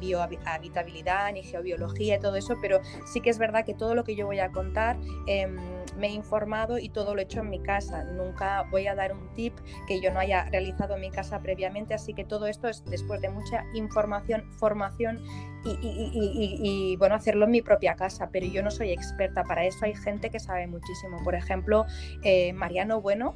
[0.00, 4.14] biohabitabilidad ni geobiología y todo eso, pero sí que es verdad que todo lo que
[4.14, 4.98] yo voy a contar...
[5.26, 8.04] Em, me he informado y todo lo he hecho en mi casa.
[8.04, 9.54] Nunca voy a dar un tip
[9.86, 13.20] que yo no haya realizado en mi casa previamente, así que todo esto es después
[13.20, 15.22] de mucha información, formación
[15.64, 19.94] y, bueno, hacerlo en mi propia casa, pero yo no soy experta para eso, hay
[19.94, 21.22] gente que sabe muchísimo.
[21.24, 21.84] Por ejemplo,
[22.22, 23.34] eh, Mariano Bueno,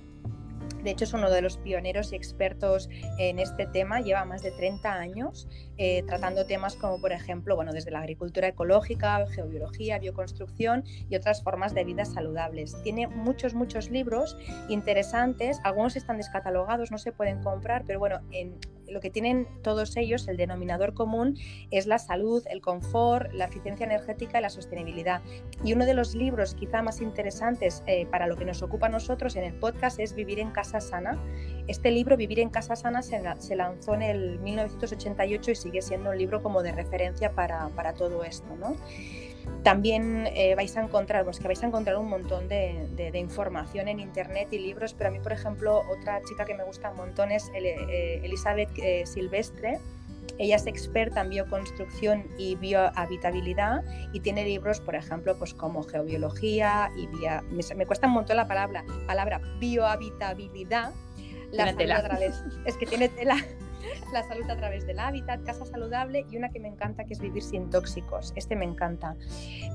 [0.82, 4.00] de hecho, es uno de los pioneros y expertos en este tema.
[4.00, 5.48] Lleva más de 30 años
[5.78, 11.42] eh, tratando temas como, por ejemplo, bueno, desde la agricultura ecológica, geobiología, bioconstrucción y otras
[11.42, 12.76] formas de vida saludables.
[12.82, 14.36] Tiene muchos, muchos libros
[14.68, 15.60] interesantes.
[15.62, 18.58] Algunos están descatalogados, no se pueden comprar, pero bueno, en,
[18.92, 21.38] lo que tienen todos ellos, el denominador común,
[21.70, 25.22] es la salud, el confort, la eficiencia energética y la sostenibilidad.
[25.64, 28.90] Y uno de los libros quizá más interesantes eh, para lo que nos ocupa a
[28.90, 31.18] nosotros en el podcast es Vivir en Casa Sana.
[31.66, 33.20] Este libro, Vivir en Casa Sana, se,
[33.56, 38.24] lanzó en el 1988 y sigue siendo un libro como de referencia para, para todo
[38.24, 38.54] esto.
[38.56, 38.76] ¿no?
[39.62, 44.00] También eh, vais a encontrar, pues que vais a encontrar un montón de, información en
[44.00, 47.30] internet y libros, pero a mí, por ejemplo, otra chica que me gusta un montón
[47.30, 49.78] es eh, Elizabeth eh, Silvestre.
[50.38, 56.90] Ella es experta en bioconstrucción y biohabitabilidad y tiene libros, por ejemplo, pues como geobiología
[56.96, 57.06] y
[57.76, 60.92] me, cuesta un montón la palabra, palabra biohabitabilidad.
[61.50, 61.70] La
[62.64, 63.36] es que tiene tela
[64.12, 67.20] la salud a través del hábitat, casa saludable y una que me encanta que es
[67.20, 68.32] vivir sin tóxicos.
[68.36, 69.16] Este me encanta.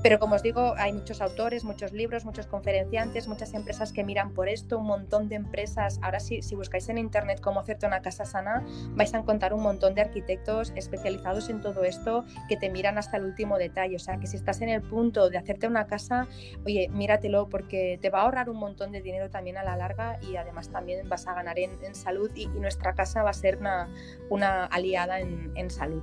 [0.02, 4.32] Pero como os digo, hay muchos autores, muchos libros, muchos conferenciantes, muchas empresas que miran
[4.32, 5.98] por esto, un montón de empresas.
[6.02, 9.62] Ahora sí, si buscáis en internet cómo hacerte una casa sana, vais a encontrar un
[9.62, 13.96] montón de arquitectos especializados en todo esto que te miran hasta el último detalle.
[13.96, 16.28] O sea, que si estás en el punto de hacerte una casa,
[16.64, 20.18] oye, míratelo porque te va a ahorrar un montón de dinero también a la larga
[20.22, 23.56] y además también vas a ganar en, salud y, y nuestra casa va a ser
[23.56, 23.88] una,
[24.28, 26.02] una aliada en, salud.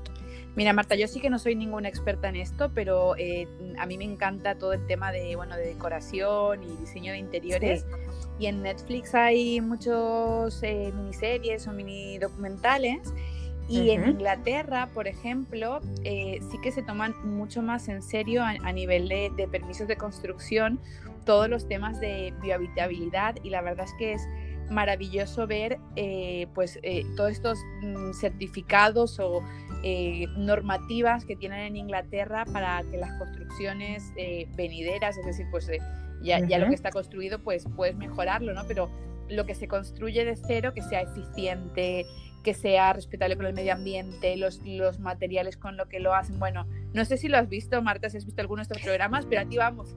[0.56, 3.98] Mira, Marta, yo sí que no soy ninguna experta en esto, pero eh, a mí
[3.98, 7.86] me encanta todo el tema de, bueno, de decoración y diseño de interiores.
[8.40, 13.14] Y en Netflix hay muchos eh, miniseries o mini documentales
[13.68, 18.72] y en Inglaterra, por ejemplo, eh, sí que se toman mucho más en serio a,
[18.72, 20.80] nivel de, permisos de construcción
[21.26, 24.22] todos los temas de biohabitabilidad y la verdad es que es
[24.70, 29.44] maravilloso ver eh, pues eh, todos estos mm, certificados o
[30.36, 34.12] normativas que tienen en Inglaterra para que las construcciones
[34.56, 35.70] venideras, es decir, pues
[36.24, 38.64] ya, ya, lo que está construido, pues puedes mejorarlo, ¿no?
[38.68, 38.90] Pero
[39.30, 42.08] lo que se construye de cero, que sea eficiente,
[42.44, 46.40] que sea respetable con el medio ambiente, los, los materiales con lo que lo hacen.
[46.40, 49.26] Bueno, no sé si lo has visto, Marta, si has visto alguno de estos programas,
[49.26, 49.96] pero a ti vamos,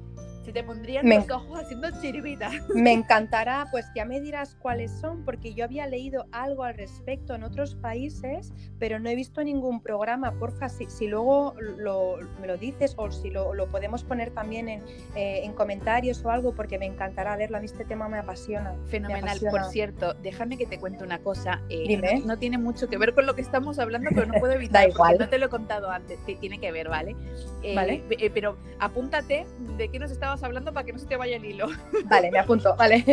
[0.53, 2.51] te pondrían los ojos haciendo chiribita.
[2.75, 7.35] Me encantará, pues ya me dirás cuáles son, porque yo había leído algo al respecto
[7.35, 10.33] en otros países, pero no he visto ningún programa.
[10.39, 14.69] Porfa, si, si luego lo, me lo dices o si lo, lo podemos poner también
[14.69, 14.83] en,
[15.15, 17.57] eh, en, comentarios o algo, porque me encantará verlo.
[17.57, 18.75] A mí este tema me apasiona.
[18.87, 19.39] Fenomenal.
[19.51, 21.63] Por cierto, déjame que te cuente una cosa.
[21.69, 22.23] Eh, Dime.
[22.25, 24.83] No, tiene mucho que ver con lo que estamos hablando, pero no puedo evitar.
[24.83, 25.17] da igual.
[25.19, 26.19] No te lo he contado antes.
[26.41, 27.17] Tiene que ver, ¿vale?
[27.63, 28.03] Eh, vale.
[28.33, 31.69] Pero apúntate de qué nos estabas hablando para que no se te vaya el hilo.
[32.07, 33.05] Vale, me apunto, vale.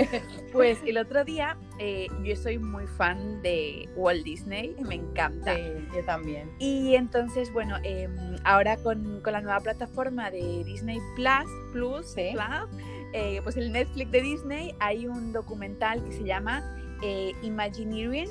[0.52, 5.56] Pues el otro día eh, yo soy muy fan de Walt Disney, me encanta.
[5.56, 5.62] Sí,
[5.94, 6.50] yo también.
[6.60, 13.42] Y entonces, bueno, em, ahora con, con, la nueva plataforma de Disney Plus, Plus, eh,
[13.44, 16.64] pues el Netflix de Disney, hay un documental que se llama
[17.02, 18.30] eh, Imagineering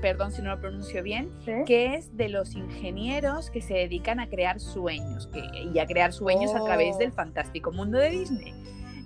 [0.00, 1.30] perdón si no lo pronuncio bien,
[1.66, 6.12] que es de los ingenieros que se dedican a crear sueños que, y a crear
[6.12, 7.14] sueños a través del oh.
[7.14, 8.54] fantástico mundo de Disney.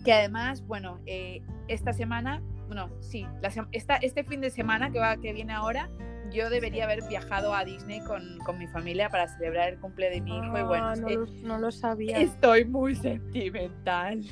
[0.05, 3.27] Que además, bueno, eh, esta semana, bueno, sí,
[3.73, 5.89] este fin de semana que, va, que viene ahora,
[6.31, 10.21] yo debería haber viajado a Disney con, con, mi familia para celebrar el cumple de
[10.21, 12.19] mi hijo y bueno, ah, no, lo, no, lo, sabía.
[12.19, 14.23] Estoy muy sentimental.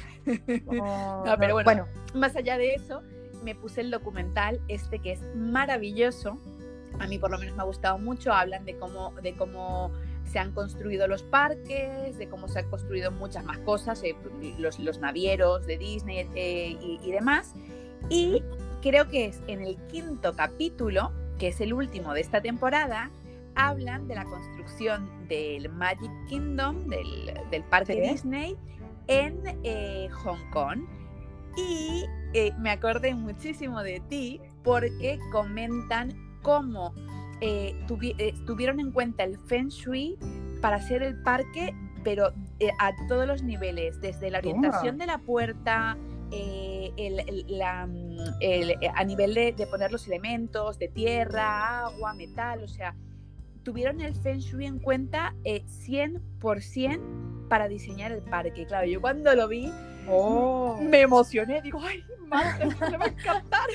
[0.67, 3.03] Oh, no, pero bueno, bueno, más allá de eso,
[3.43, 6.39] me puse el documental este que es maravilloso.
[6.99, 8.33] A mí por lo menos me ha gustado mucho.
[8.33, 9.91] Hablan de cómo, de cómo
[10.33, 14.17] se han construido los parques, de cómo se han construido muchas más cosas, eh,
[14.59, 17.55] los, los, navieros de Disney eh, y, demás.
[18.09, 18.43] Y
[18.81, 23.11] creo que es en el quinto capítulo, que es el último de esta temporada,
[23.55, 28.57] hablan de la construcción del Magic Kingdom, del, del parque Disney,
[29.09, 30.81] en eh, Hong Kong.
[31.57, 32.05] Y
[32.59, 36.95] me acordé muchísimo de ti porque comentan cómo
[37.41, 37.75] eh,
[38.19, 40.19] eh, tuvieron en cuenta el Feng Shui
[40.61, 41.75] para hacer el parque,
[42.05, 42.33] pero
[42.79, 45.97] a todos los niveles, desde la orientación de la puerta,
[47.49, 48.19] la, mm,
[48.95, 52.95] a nivel de, de, poner los elementos de tierra, agua, metal, o sea,
[53.65, 58.67] tuvieron el Feng Shui en cuenta 100% para diseñar el parque.
[58.67, 59.71] Claro, yo cuando lo vi
[60.09, 60.79] Oh.
[60.81, 62.03] Me emocioné, digo, ay,
[62.91, 63.69] me va a encantar.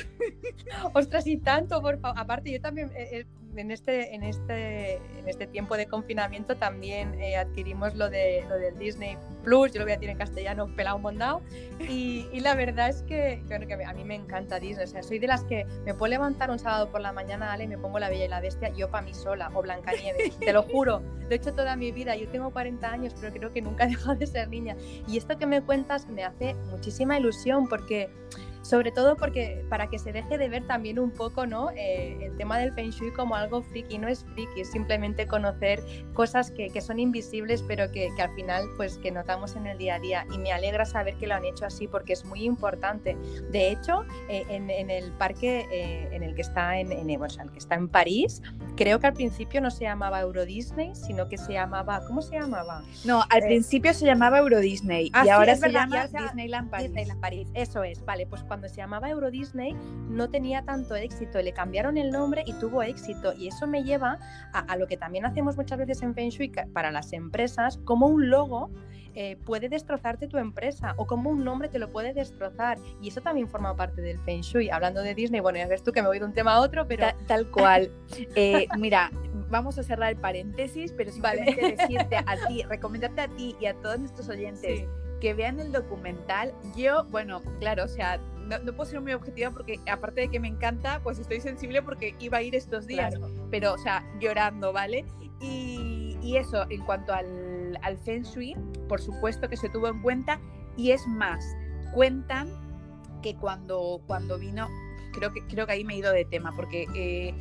[0.94, 2.20] Ostras, y tanto, por favor.
[2.20, 3.26] Aparte, yo también eh, eh,
[3.58, 8.56] en este, en este, en este tiempo de confinamiento también eh, adquirimos lo, de, lo
[8.56, 11.42] del Disney Plus, yo lo voy a decir en castellano, pelado mondado,
[11.80, 15.20] y, y la verdad es que, que, a mí me encanta Disney, o sea, soy
[15.20, 18.00] de las que me puedo levantar un sábado por la mañana, Ale, y me pongo
[18.00, 21.30] La Bella y la Bestia, yo para mí sola, o Blancanieves, te lo juro, lo
[21.30, 24.16] he hecho toda mi vida, yo tengo 40 años, pero creo que nunca he dejado
[24.16, 24.76] de ser niña,
[25.08, 28.10] y esto que me cuentas me hace muchísima ilusión, porque
[28.68, 31.70] sobre todo porque para que se deje de ver también un poco ¿no?
[31.72, 35.82] Eh, el tema del feng shui como algo friki, no es friki, es simplemente conocer
[36.14, 39.78] cosas que, que son invisibles pero que, que, al final pues que notamos en el
[39.78, 42.44] día a día y me alegra saber que lo han hecho así porque es muy
[42.44, 43.16] importante.
[43.52, 47.20] De hecho, eh, en, en, el parque eh, en el que está en, en el
[47.52, 48.42] que está en París,
[48.76, 52.40] creo que al principio no se llamaba Euro Disney, sino que se llamaba, ¿cómo se
[52.40, 52.84] llamaba?
[53.06, 56.88] No, al principio se llamaba Euro Disney y ahora se llama Disneyland París.
[56.88, 57.48] Disneyland París.
[57.54, 59.76] Eso es, vale, pues cuando se llamaba Euro Disney
[60.10, 63.34] no tenía tanto éxito, le cambiaron el nombre y tuvo éxito.
[63.34, 64.20] Y eso me lleva
[64.54, 68.30] a, lo que también hacemos muchas veces en Feng Shui para las empresas, como un
[68.30, 68.70] logo
[69.20, 72.78] eh, puede destrozarte tu empresa o como un nombre te lo puede destrozar.
[73.02, 74.70] Y eso también forma parte del Feng Shui.
[74.70, 76.88] Hablando de Disney, bueno, ya ves tú que me voy de un tema a otro,
[76.88, 77.08] pero...
[77.28, 77.92] tal cual.
[78.36, 79.10] Eh, mira,
[79.50, 81.76] vamos a cerrar el paréntesis, pero simplemente vale.
[81.78, 84.88] decirte a ti, recomendarte a ti y a todos nuestros oyentes
[85.20, 86.54] que vean el documental.
[86.76, 90.48] Yo, bueno, claro, o sea, no, puedo ser muy objetiva porque aparte de que me
[90.48, 93.16] encanta, pues estoy sensible porque iba a ir estos días,
[93.52, 95.06] pero, o sea, llorando, ¿vale?
[95.40, 98.56] Y, y eso, en cuanto al, al, Feng Shui,
[98.88, 100.40] por supuesto que se tuvo en cuenta
[100.76, 101.44] y es más,
[101.94, 102.50] cuentan
[103.22, 104.68] que cuando, cuando vino,
[105.14, 106.88] creo que, creo que ahí me he ido de tema, porque...
[106.96, 107.34] Eh,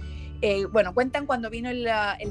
[0.42, 1.88] Eh, bueno, cuentan cuando vino el,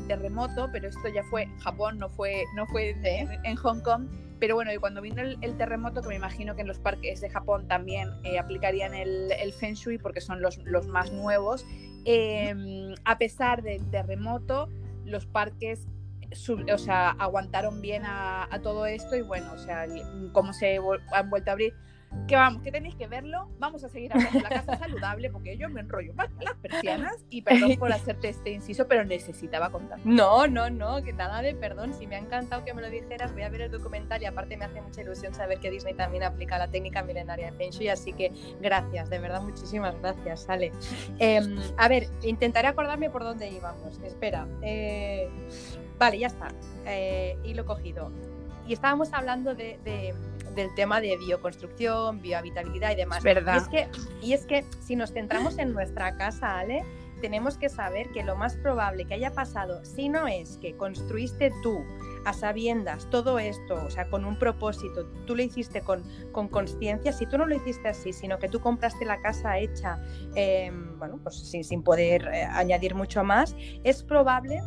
[0.07, 4.07] terremoto, pero esto ya fue en Japón, no fue, no fue en, Hong Kong.
[4.39, 7.29] Pero bueno, y cuando vino el, terremoto, que me imagino que en los parques de
[7.29, 11.65] Japón también eh, aplicarían el, Feng Shui porque son los, más nuevos,
[12.05, 14.69] em, a pesar del terremoto,
[15.05, 15.87] los parques
[16.73, 19.85] o sea, aguantaron bien a, a, todo esto y bueno, o sea,
[20.33, 20.79] como se
[21.13, 21.73] han vuelto a abrir,
[22.27, 23.47] que vamos, que tenéis que verlo.
[23.59, 27.15] Vamos a seguir hablando de la casa saludable porque yo me enrollo más las persianas
[27.29, 29.99] y perdón por hacerte este inciso, pero necesitaba contar.
[30.03, 31.93] No, no, no, que nada de perdón.
[31.93, 34.57] Si me ha encantado que me lo dijeras, voy a ver el documental y aparte
[34.57, 37.89] me hace mucha ilusión saber que Disney también aplica la técnica milenaria de Feng Shui,
[37.89, 40.71] así que gracias, de verdad, muchísimas gracias, Sale.
[41.19, 43.99] Em, a ver, intentaré acordarme por dónde íbamos.
[43.99, 44.47] Espera.
[44.61, 45.29] Eh,
[45.97, 46.47] vale, ya está.
[46.85, 48.11] Eh, y lo cogido.
[48.67, 49.77] Y estábamos hablando de
[50.55, 53.23] del tema de bioconstrucción, biohabitabilidad y demás.
[53.23, 53.55] ¿Verdad?
[53.55, 53.87] Y es, que,
[54.21, 56.83] y es que si nos centramos en nuestra casa, Ale,
[57.21, 61.51] tenemos que saber que lo más probable que haya pasado, si no es que construiste
[61.63, 61.83] tú
[62.25, 66.03] a sabiendas todo esto, o sea, con un propósito, tú lo hiciste con
[66.49, 69.99] conciencia, si tú no lo hiciste así, sino que tú compraste la casa hecha,
[70.35, 74.61] em, bueno, pues sin, sin poder eh, añadir mucho más, es probable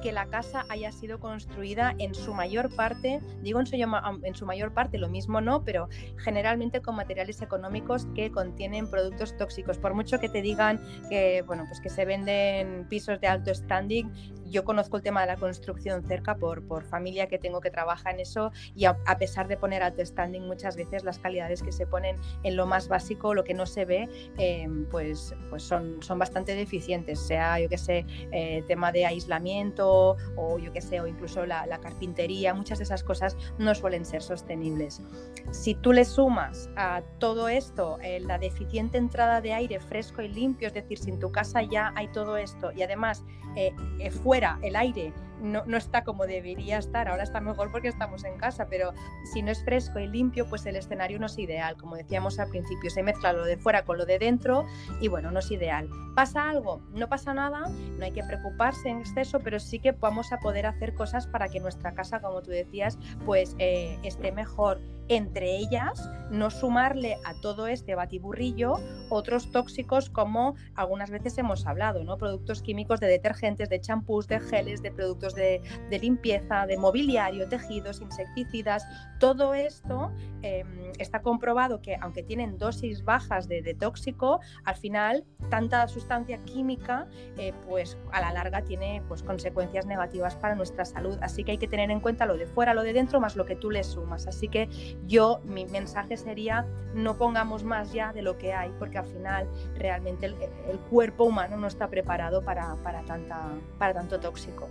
[0.00, 4.46] que la casa haya sido construida en su mayor parte, digo en su, en su
[4.46, 9.78] mayor parte, lo mismo no, pero generalmente con materiales económicos que contienen productos tóxicos.
[9.78, 14.10] Por mucho que te digan que, bueno, pues que se venden pisos de alto standing,
[14.50, 18.10] yo conozco el tema de la construcción cerca por, por familia que tengo que trabaja
[18.10, 21.86] en eso y a, pesar de poner alto standing muchas veces las calidades que se
[21.86, 24.08] ponen en lo más básico, lo que no se ve,
[24.38, 30.16] em, pues, pues son, son bastante deficientes, sea yo que sé, eh, tema de aislamiento
[30.36, 34.22] o yo que sé, o incluso la, carpintería, muchas de esas cosas no suelen ser
[34.22, 35.00] sostenibles.
[35.50, 40.28] Si tú le sumas a todo esto eh, la deficiente entrada de aire fresco y
[40.28, 43.24] limpio, es decir, si en tu casa ya hay todo esto y además
[43.56, 43.72] eh,
[44.22, 47.08] fuera el aire no, no, está como debería estar.
[47.08, 48.92] Ahora está mejor porque estamos en casa, pero
[49.32, 51.76] si no es fresco y limpio, pues el escenario no es ideal.
[51.76, 54.66] Como decíamos al principio, se mezcla lo de fuera con lo de dentro
[55.00, 55.88] y bueno, no es ideal.
[56.14, 56.80] ¿Pasa algo?
[56.92, 60.66] No pasa nada, no hay que preocuparse en exceso, pero sí que vamos a poder
[60.66, 64.78] hacer cosas para que nuestra casa, como tú decías, pues eh, esté mejor
[65.10, 68.74] entre ellas no sumarle a todo este batiburrillo
[69.08, 72.16] otros tóxicos como algunas veces hemos hablado, ¿no?
[72.16, 78.00] Productos químicos de detergentes, de champús, de geles, de productos de, limpieza, de mobiliario, tejidos,
[78.00, 78.86] insecticidas.
[79.18, 85.86] Todo esto em, está comprobado que aunque tienen dosis bajas de, tóxico, al final tanta
[85.88, 91.18] sustancia química eh, pues a la larga tiene pues consecuencias negativas para nuestra salud.
[91.20, 93.44] Así que hay que tener en cuenta lo de fuera, lo de dentro, más lo
[93.44, 94.26] que tú le sumas.
[94.26, 94.68] Así que
[95.06, 99.48] yo, mi mensaje sería, no pongamos más ya de lo que hay, porque al final
[99.74, 104.68] realmente el, cuerpo humano no está preparado para, tanta, para tanto tóxico.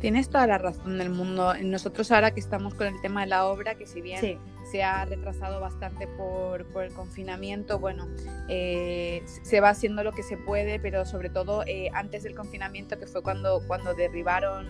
[0.00, 1.54] Tienes toda la razón del mundo.
[1.62, 4.38] Nosotros ahora que estamos con el tema de la obra, que si bien
[4.70, 8.06] se ha retrasado bastante por, el confinamiento, bueno,
[8.48, 12.98] eh, se va haciendo lo que se puede, pero sobre todo eh, antes del confinamiento,
[12.98, 14.66] que fue cuando, cuando derribaron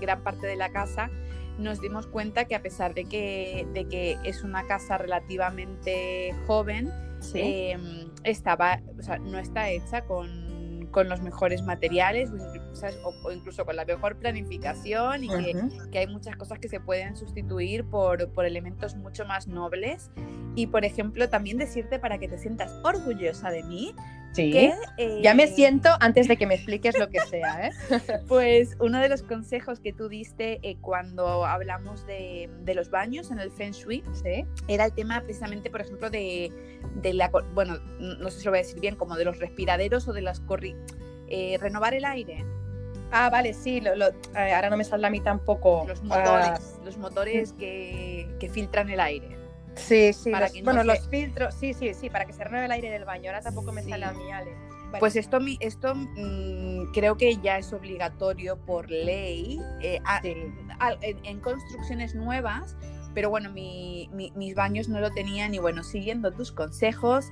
[0.00, 1.10] gran parte de la casa,
[1.58, 6.92] nos dimos cuenta que a pesar de que, de que es una casa relativamente joven,
[7.34, 8.80] em, estaba,
[9.22, 10.47] no está hecha con,
[11.08, 12.30] los mejores materiales
[13.04, 15.28] o, incluso con la mejor planificación y
[15.90, 20.10] que, hay muchas cosas que se pueden sustituir por, por elementos mucho más nobles.
[20.54, 23.94] Y por ejemplo, también decirte para que te sientas orgullosa de mí,
[24.38, 24.72] Sí.
[25.22, 27.68] ya me eh, siento antes de que me expliques lo que sea.
[27.68, 27.72] ¿eh?
[28.28, 33.40] Pues uno de los consejos que tú diste eh, cuando hablamos de, los baños en
[33.40, 34.04] el Feng Shui
[34.68, 36.52] era el tema precisamente, por ejemplo, de,
[37.02, 37.30] la.
[37.54, 40.22] Bueno, no sé si lo voy a decir bien, como de los respiraderos o de
[40.22, 40.76] las corri.
[41.58, 42.44] renovar el aire.
[43.10, 43.82] Ah, vale, sí,
[44.34, 45.84] ahora no me sale a mí tampoco.
[45.88, 49.47] Los motores, los motores que, que filtran el aire.
[49.78, 53.04] Sí, sí, bueno, los filtros, sí, sí, sí, para que se renueve el aire del
[53.04, 53.30] baño.
[53.30, 54.50] Ahora tampoco me sale a mí, Ale.
[54.98, 62.76] Pues esto, esto mm, creo que ya es obligatorio por ley eh, en, construcciones nuevas,
[63.14, 67.26] pero bueno, mis baños no lo tenían y bueno, siguiendo tus consejos,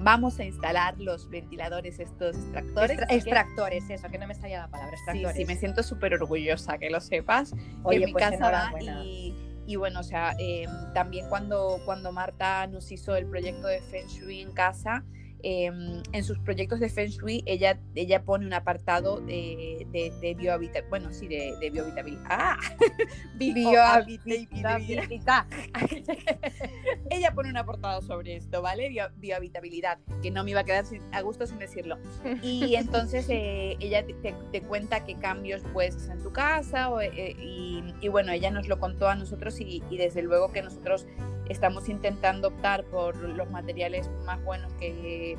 [0.00, 3.00] vamos a instalar los ventiladores, estos extractores.
[3.08, 5.36] extractores, eso, que no me salía la palabra, extractores.
[5.36, 7.54] Sí, sí me siento súper orgullosa, que lo sepas.
[7.82, 8.72] Oye, en mi pues casa va
[9.04, 13.80] y y bueno, o sea, em, también cuando, cuando Marta nos hizo el proyecto de
[13.80, 15.04] Feng Shui en casa,
[15.42, 20.34] em, en sus proyectos de Feng Shui, ella, ella pone un apartado de, de, de
[20.34, 22.24] biohabitabilidad, bueno, sí, de, de biohabitabilidad.
[22.28, 22.58] ¡Ah!
[23.38, 25.46] biohabitabilidad.
[27.10, 28.90] ella pone un apartado sobre esto, ¿vale?
[29.16, 31.98] biohabitabilidad, que no me iba a quedar a gusto sin decirlo.
[32.42, 37.34] Y entonces eh, ella te, te, cuenta qué cambios puedes hacer en tu casa eh,
[37.38, 41.06] y, y, bueno, ella nos lo contó a nosotros y, y desde luego que nosotros
[41.50, 45.36] estamos intentando optar por los materiales más buenos que,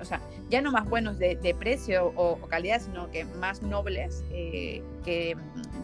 [0.00, 4.82] o sea, ya no más buenos de, precio o, calidad, sino que más nobles, eh,
[5.04, 5.36] que,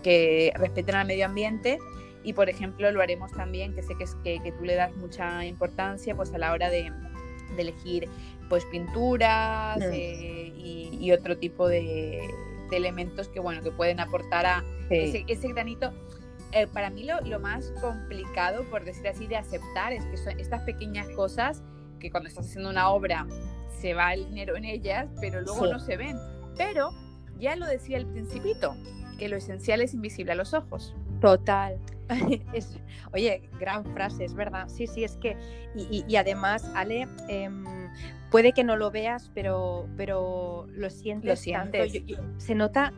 [0.02, 1.78] que, respeten al medio ambiente.
[2.24, 4.94] Y, por ejemplo, lo haremos también, que sé que, es, que, que tú le das
[4.96, 6.92] mucha importancia pues, a la hora de,
[7.54, 8.08] de elegir
[8.48, 9.92] pues, pinturas mm.
[9.92, 12.28] eh, y, y, otro tipo de,
[12.68, 15.92] de, elementos que, bueno, que pueden aportar a ese, ese granito
[16.52, 20.38] eh, para mí lo, lo, más complicado, por decir así, de aceptar es que son
[20.40, 21.62] estas pequeñas cosas
[21.98, 23.26] que cuando estás haciendo una obra
[23.80, 26.16] se va el dinero en ellas, pero luego no se ven.
[26.56, 26.90] Pero
[27.38, 28.74] ya lo decía el principito,
[29.18, 30.94] que lo esencial es invisible a los ojos.
[31.20, 31.78] Total.
[32.52, 32.78] es,
[33.12, 34.68] oye, gran frase, es verdad.
[34.68, 35.36] Sí, sí, es que.
[35.74, 37.50] Y, y, además, Ale, eh,
[38.30, 41.28] puede que no lo veas, pero, pero lo sientes.
[41.28, 42.02] Lo sientes.
[42.38, 42.92] se nota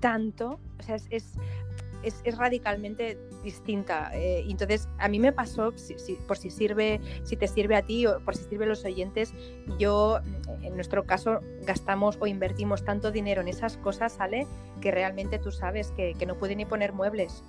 [0.00, 0.58] tanto.
[0.78, 1.34] O sea, es, es
[2.02, 4.10] es, es radicalmente distinta.
[4.14, 7.82] Eh, entonces, a mí me pasó, si, si, por si sirve, si te sirve a
[7.82, 9.32] ti o por si sirve a los oyentes,
[9.78, 10.20] yo,
[10.62, 14.46] en nuestro caso, gastamos o invertimos tanto dinero en esas cosas, ¿sale?
[14.80, 17.42] Que realmente tú sabes que no puede ni poner muebles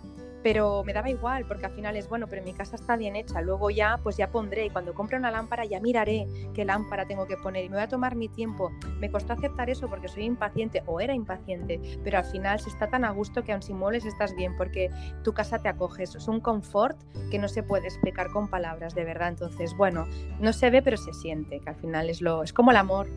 [0.44, 3.42] pero me daba igual porque al final es bueno, pero mi casa está bien hecha,
[3.42, 7.28] luego ya pues ya pondré y cuando compre una lámpara ya miraré qué lámpara tengo
[7.28, 8.72] que poner y me voy a tomar mi tiempo.
[9.00, 12.88] Me costó aceptar eso porque soy impaciente o era impaciente, pero al final se está
[12.88, 14.90] tan a gusto que aun sin muebles estás bien porque
[15.24, 16.98] tu casa te acoge, es un confort
[17.30, 19.30] que no se puede explicar con palabras, de verdad.
[19.30, 20.08] Entonces, bueno,
[20.40, 23.10] no se ve pero se siente, que al final es lo es como el amor.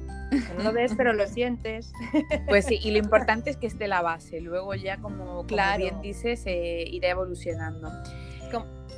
[0.57, 1.93] No lo ves, pero lo sientes.
[2.49, 4.41] Pues sí, y lo importante es que esté la base.
[4.41, 5.79] Luego ya, como, claro.
[5.79, 7.91] bien dices, eh, irá evolucionando.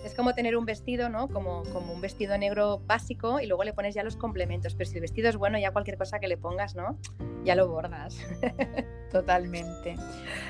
[0.04, 1.28] Es como tener un vestido, ¿no?
[1.28, 4.74] Como, como un vestido negro básico y luego le pones ya los complementos.
[4.74, 6.98] Pero si el vestido es bueno, ya cualquier cosa que le pongas, ¿no?
[7.42, 8.18] Ya lo bordas.
[9.12, 9.96] Totalmente.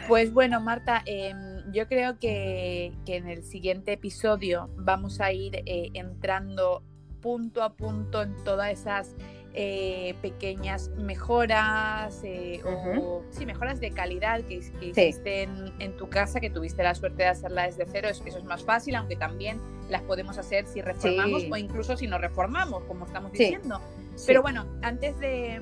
[0.09, 1.33] Pues bueno, Marta, eh,
[1.73, 6.83] yo creo que, que, en el siguiente episodio vamos a ir eh, entrando
[7.21, 9.15] punto a punto en todas esas
[9.57, 12.99] eh, pequeñas mejoras eh, uh -huh.
[13.01, 16.95] o sí, mejoras de calidad que, que hiciste en, en, tu casa, que tuviste la
[16.97, 20.67] suerte de hacerla desde cero, eso, eso es más fácil, aunque también las podemos hacer
[20.67, 21.51] si reformamos sí.
[21.53, 23.81] o incluso si no reformamos, como estamos diciendo.
[24.27, 25.61] Pero bueno, antes de,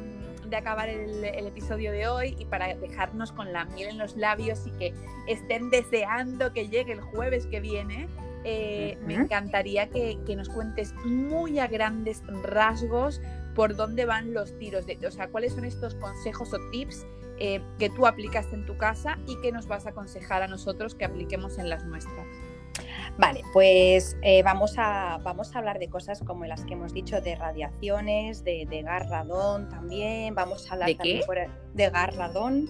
[0.49, 4.16] de acabar el, el, episodio de hoy y para dejarnos con la miel en los
[4.16, 4.95] labios y que
[5.26, 8.09] estén deseando que llegue el jueves que viene,
[8.45, 9.07] eh, uh -huh.
[9.07, 13.20] me encantaría que, que, nos cuentes muy a grandes rasgos
[13.55, 17.07] por dónde van los tiros, de, o sea, cuáles son estos consejos o tips
[17.39, 20.95] eh, que tú aplicas en tu casa y que nos vas a aconsejar a nosotros
[20.95, 22.27] que apliquemos en las nuestras.
[23.19, 27.21] Vale, pues eh, vamos, a, vamos a hablar de cosas como las que hemos dicho,
[27.21, 31.27] de radiaciones, de, de garradón también, vamos a hablar ¿De también qué?
[31.27, 31.37] Por,
[31.75, 32.69] de garradón.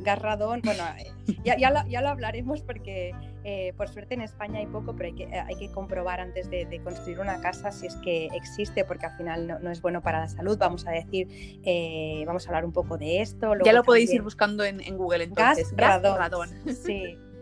[0.00, 1.12] Garradón, bueno, eh,
[1.44, 3.12] ya, ya, lo, ya lo hablaremos porque
[3.44, 6.64] eh, por suerte en España hay poco, pero hay que, hay que comprobar antes de,
[6.64, 10.00] de, construir una casa si es que existe, porque al final no, no es bueno
[10.00, 10.56] para la salud.
[10.58, 11.28] Vamos a decir,
[11.62, 13.52] eh, vamos a hablar un poco de esto.
[13.64, 15.74] Ya lo podéis ir buscando en, en Google entonces.
[15.76, 16.48] Gas, gas radón.
[16.48, 16.74] radón.
[16.74, 17.18] Sí.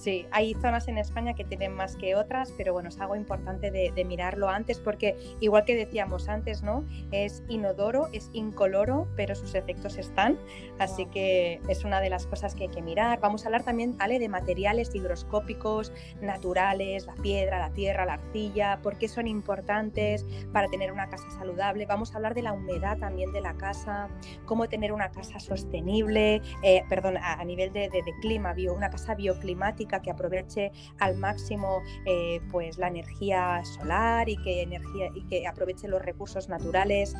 [0.00, 3.70] Sí, hay zonas en España que tienen más que otras, pero bueno, es algo importante
[3.70, 6.86] de, de, mirarlo antes porque igual que decíamos antes, ¿no?
[7.12, 10.38] Es inodoro, es incoloro, pero sus efectos están,
[10.78, 11.12] así wow.
[11.12, 13.20] que es una de las cosas que hay que mirar.
[13.20, 15.92] Vamos a hablar también, Ale, de materiales higroscópicos,
[16.22, 21.30] naturales, la piedra, la tierra, la arcilla, por qué son importantes para tener una casa
[21.30, 21.84] saludable.
[21.84, 24.08] Vamos a hablar de la humedad también de la casa,
[24.46, 28.72] cómo tener una casa sostenible, eh, perdón, a, a nivel de, de, de clima, bio,
[28.72, 30.70] una casa bioclimática que aproveche
[31.00, 36.48] al máximo eh, pues la energía solar y que, energía, y que aproveche los recursos
[36.48, 37.16] naturales.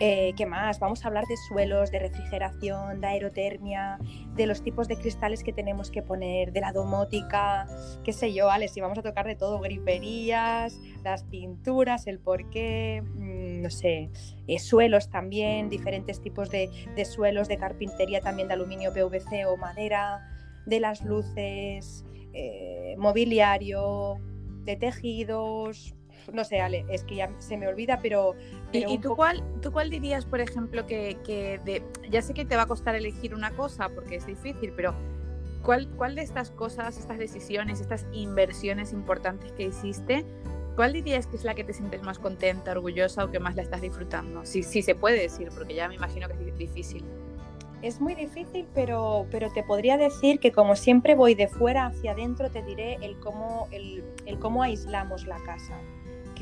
[0.00, 0.80] Eh, ¿Qué más?
[0.80, 3.98] Vamos a hablar de suelos, de refrigeración, de aerotermia,
[4.34, 7.68] de los tipos de cristales que tenemos que poner, de la domótica,
[8.02, 13.02] qué sé yo, Alex, y vamos a tocar de todo, griferías, las pinturas, el porqué,
[13.02, 14.10] mmm, no sé,
[14.48, 19.56] eh, suelos también, diferentes tipos de, de suelos, de carpintería también de aluminio, PVC o
[19.56, 20.31] madera,
[20.66, 24.16] de las luces, eh, mobiliario,
[24.64, 25.94] de tejidos.
[26.32, 28.34] No sé, Ale, es que ya se me olvida, pero.
[28.70, 29.16] pero ¿Y, y tú, poco...
[29.16, 32.66] cuál, tú cuál dirías, por ejemplo, que, que de, ya sé que te va a
[32.66, 34.94] costar elegir una cosa porque es difícil, pero
[35.64, 40.24] ¿cuál, cuál de estas cosas, estas decisiones, estas inversiones importantes que hiciste
[40.76, 43.62] ¿cuál dirías que es la que te sientes más contenta, orgullosa o que más la
[43.62, 44.44] estás disfrutando?
[44.44, 47.04] Si sí, se puede decir, porque ya me imagino que es difícil.
[47.82, 52.12] Es muy difícil, pero, pero te podría decir que como siempre voy de fuera hacia
[52.12, 55.76] adentro, te diré el cómo, el, el cómo aislamos la casa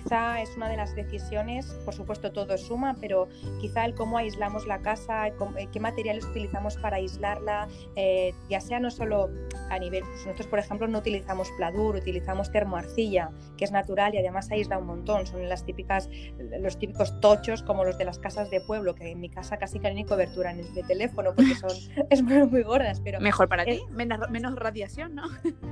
[0.02, 3.28] quizá es una de las decisiones, por supuesto todo suma, pero
[3.60, 5.34] quizá el cómo aislamos la casa, eh,
[5.72, 9.30] qué materiales utilizamos para aislarla, eh, ya sea no solo
[9.70, 14.18] a nivel, pues nosotros por ejemplo no utilizamos pladur, utilizamos termoarcilla, que es natural y
[14.18, 16.08] además aísla un montón, son las típicas,
[16.60, 19.78] los típicos tochos como los de las casas de pueblo, que en mi casa casi
[19.78, 21.70] que no hay cobertura de teléfono porque son
[22.10, 23.20] es muy, gordas, pero...
[23.20, 25.24] Mejor para ti, menos, menos radiación, ¿no?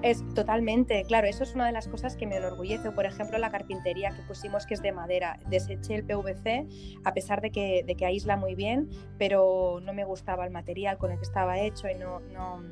[0.02, 3.50] Es totalmente, claro, eso es una de las cosas que me enorgullece, por ejemplo la
[3.50, 5.38] carpintería pusimos que es de madera.
[5.48, 6.66] Deseché el PVC
[7.04, 8.88] a pesar de que, de que aísla muy bien,
[9.18, 12.62] pero no me gustaba el material con el que estaba hecho y no, no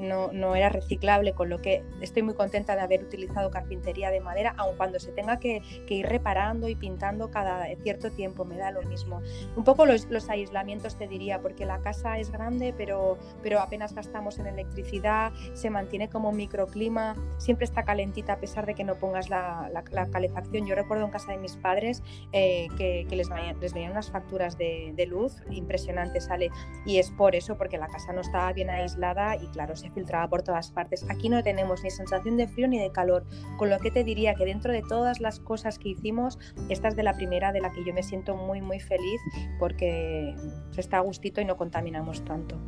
[0.00, 4.20] no, no, era reciclable, con lo que estoy muy contenta de haber utilizado carpintería de
[4.20, 8.70] madera, aun cuando se tenga que, ir reparando y pintando cada cierto tiempo, me da
[8.70, 9.20] lo mismo.
[9.56, 14.38] Un poco los, aislamientos te diría, porque la casa es grande, pero, pero apenas gastamos
[14.38, 19.28] en electricidad, se mantiene como microclima, siempre está calentita a pesar de que no pongas
[19.28, 19.70] la,
[20.12, 20.66] calefacción.
[20.66, 23.28] Yo recuerdo en casa de mis padres eh, que, les,
[23.60, 26.50] les venían unas facturas de, luz impresionantes, sale,
[26.86, 30.28] y es por eso, porque la casa no estaba bien aislada y claro, se filtraba
[30.28, 31.04] por todas partes.
[31.08, 33.24] Aquí no tenemos ni sensación de frío ni de calor,
[33.56, 36.38] con lo que te diría que dentro de todas las cosas que hicimos,
[36.68, 39.20] esta es de la primera de la que yo me siento muy, muy feliz
[39.58, 40.34] porque
[40.70, 42.58] se está a gustito y no contaminamos tanto.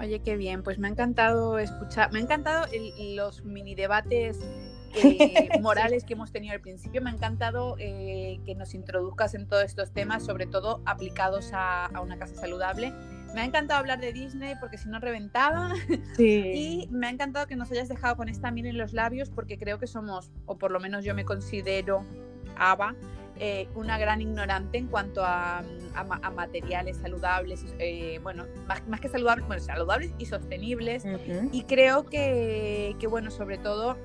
[0.00, 2.66] Oye, qué bien, pues me ha encantado escuchar, me ha encantado
[2.98, 4.40] los mini debates
[5.02, 7.00] eh, morales que hemos tenido al principio.
[7.00, 11.86] Me ha encantado eh, que nos introduzcas en todos estos temas, sobre todo aplicados a,
[11.86, 12.92] a, una casa saludable.
[13.34, 15.72] Me ha encantado hablar de Disney porque si no reventaba.
[16.18, 19.58] Y me ha encantado que nos hayas dejado con esta miel en los labios porque
[19.58, 22.04] creo que somos, o por lo menos yo me considero,
[22.56, 22.94] Ava,
[23.36, 25.64] eh, una gran ignorante en cuanto a,
[26.34, 28.46] materiales saludables, eh, bueno,
[28.86, 31.04] más, que saludables, bueno, saludables y sostenibles.
[31.50, 33.96] Y creo que, que, bueno, sobre todo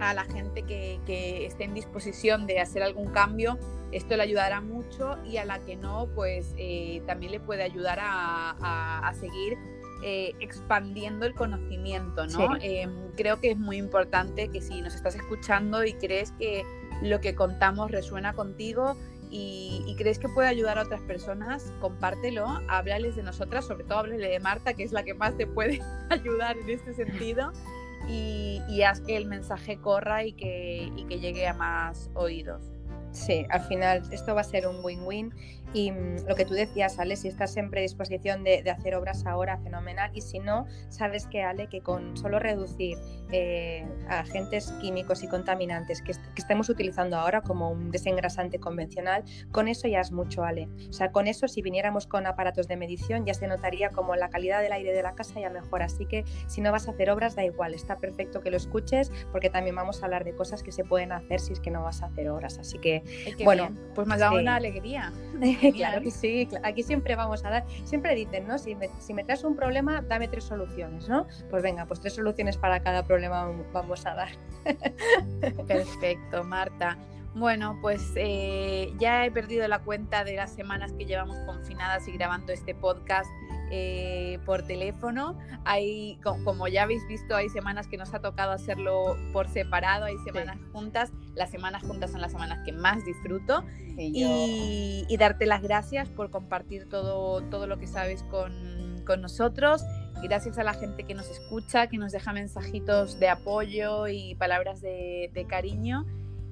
[0.00, 3.58] a la gente que, que esté en disposición de hacer algún cambio,
[3.92, 7.98] esto le ayudará mucho y a la que no, pues eh, también le puede ayudar
[8.00, 9.56] a, seguir
[10.02, 12.56] eh, expandiendo el conocimiento, ¿no?
[12.60, 16.64] Em, creo que es muy importante que si nos estás escuchando y crees que
[17.02, 18.96] lo que contamos resuena contigo
[19.30, 24.28] y, crees que puede ayudar a otras personas, compártelo, háblales de nosotras, sobre todo háblale
[24.28, 25.80] de Marta, que es la que más te puede
[26.10, 27.52] ayudar en este sentido.
[28.08, 32.77] Y, haz que el mensaje corra y que llegue a más oídos.
[33.18, 35.34] Sí, al final esto va a ser un win-win
[35.72, 39.58] y mm, lo que tú decías, Ale, si estás en predisposición de, hacer obras ahora,
[39.58, 40.10] fenomenal.
[40.14, 42.98] Y si no, sabes que, Ale, que con solo reducir
[43.32, 49.88] eh, agentes químicos y contaminantes que, estemos utilizando ahora como un desengrasante convencional, con eso
[49.88, 50.68] ya es mucho, Ale.
[50.88, 54.30] O sea, con eso, si viniéramos con aparatos de medición, ya se notaría como la
[54.30, 55.86] calidad del aire de la casa ya mejora.
[55.86, 59.10] Así que si no vas a hacer obras, da igual, está perfecto que lo escuches,
[59.32, 61.82] porque también vamos a hablar de cosas que se pueden hacer si es que no
[61.82, 62.58] vas a hacer obras.
[62.58, 63.02] Así que,
[63.44, 65.12] bueno, pues me ha dado una alegría.
[65.74, 68.58] claro que sí, aquí siempre vamos a dar, siempre dicen, ¿no?
[68.58, 71.26] Si me, si me traes un problema, dame tres soluciones, ¿no?
[71.50, 74.28] Pues venga, pues tres soluciones para cada problema vamos a dar.
[75.66, 76.96] Perfecto, Marta.
[77.34, 82.12] Bueno, pues eh, ya he perdido la cuenta de las semanas que llevamos confinadas y
[82.12, 83.30] grabando este podcast.
[83.70, 85.38] Eh, por teléfono.
[85.64, 90.16] Hay, como ya habéis visto, hay semanas que nos ha tocado hacerlo por separado, hay
[90.18, 91.12] semanas juntas.
[91.34, 93.64] Las semanas juntas son las semanas que más disfruto.
[93.98, 99.82] Y, darte las gracias por compartir todo, todo lo que sabes con, con nosotros.
[100.22, 104.80] Gracias a la gente que nos escucha, que nos deja mensajitos de apoyo y palabras
[104.80, 106.06] de, de cariño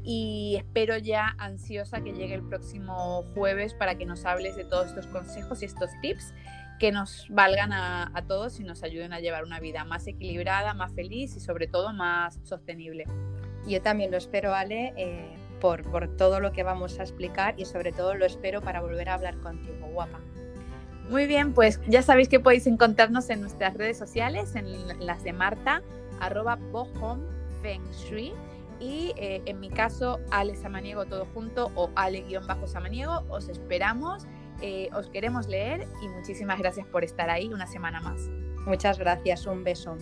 [0.08, 4.86] y espero ya ansiosa que llegue el próximo jueves para que nos hables de todos
[4.86, 6.32] estos consejos y estos tips
[6.78, 10.92] que nos valgan a, todos y nos ayuden a llevar una vida más equilibrada, más
[10.94, 13.04] feliz y sobre todo más sostenible.
[13.66, 17.64] Yo también lo espero, Ale, eh, por, por todo lo que vamos a explicar y
[17.64, 20.20] sobre todo lo espero para volver a hablar contigo, guapa.
[21.08, 25.32] Muy bien, pues ya sabéis que podéis encontrarnos en nuestras redes sociales, en las de
[25.32, 25.82] Marta,
[26.20, 27.20] arroba bohom
[27.62, 28.32] feng shui
[28.80, 33.24] y eh, en mi caso Ale Samaniego todo junto o Ale-Samaniego.
[33.28, 34.26] Os esperamos
[34.60, 38.28] eh, os queremos leer y muchísimas gracias por estar ahí una semana más.
[38.66, 39.96] Muchas gracias, un beso.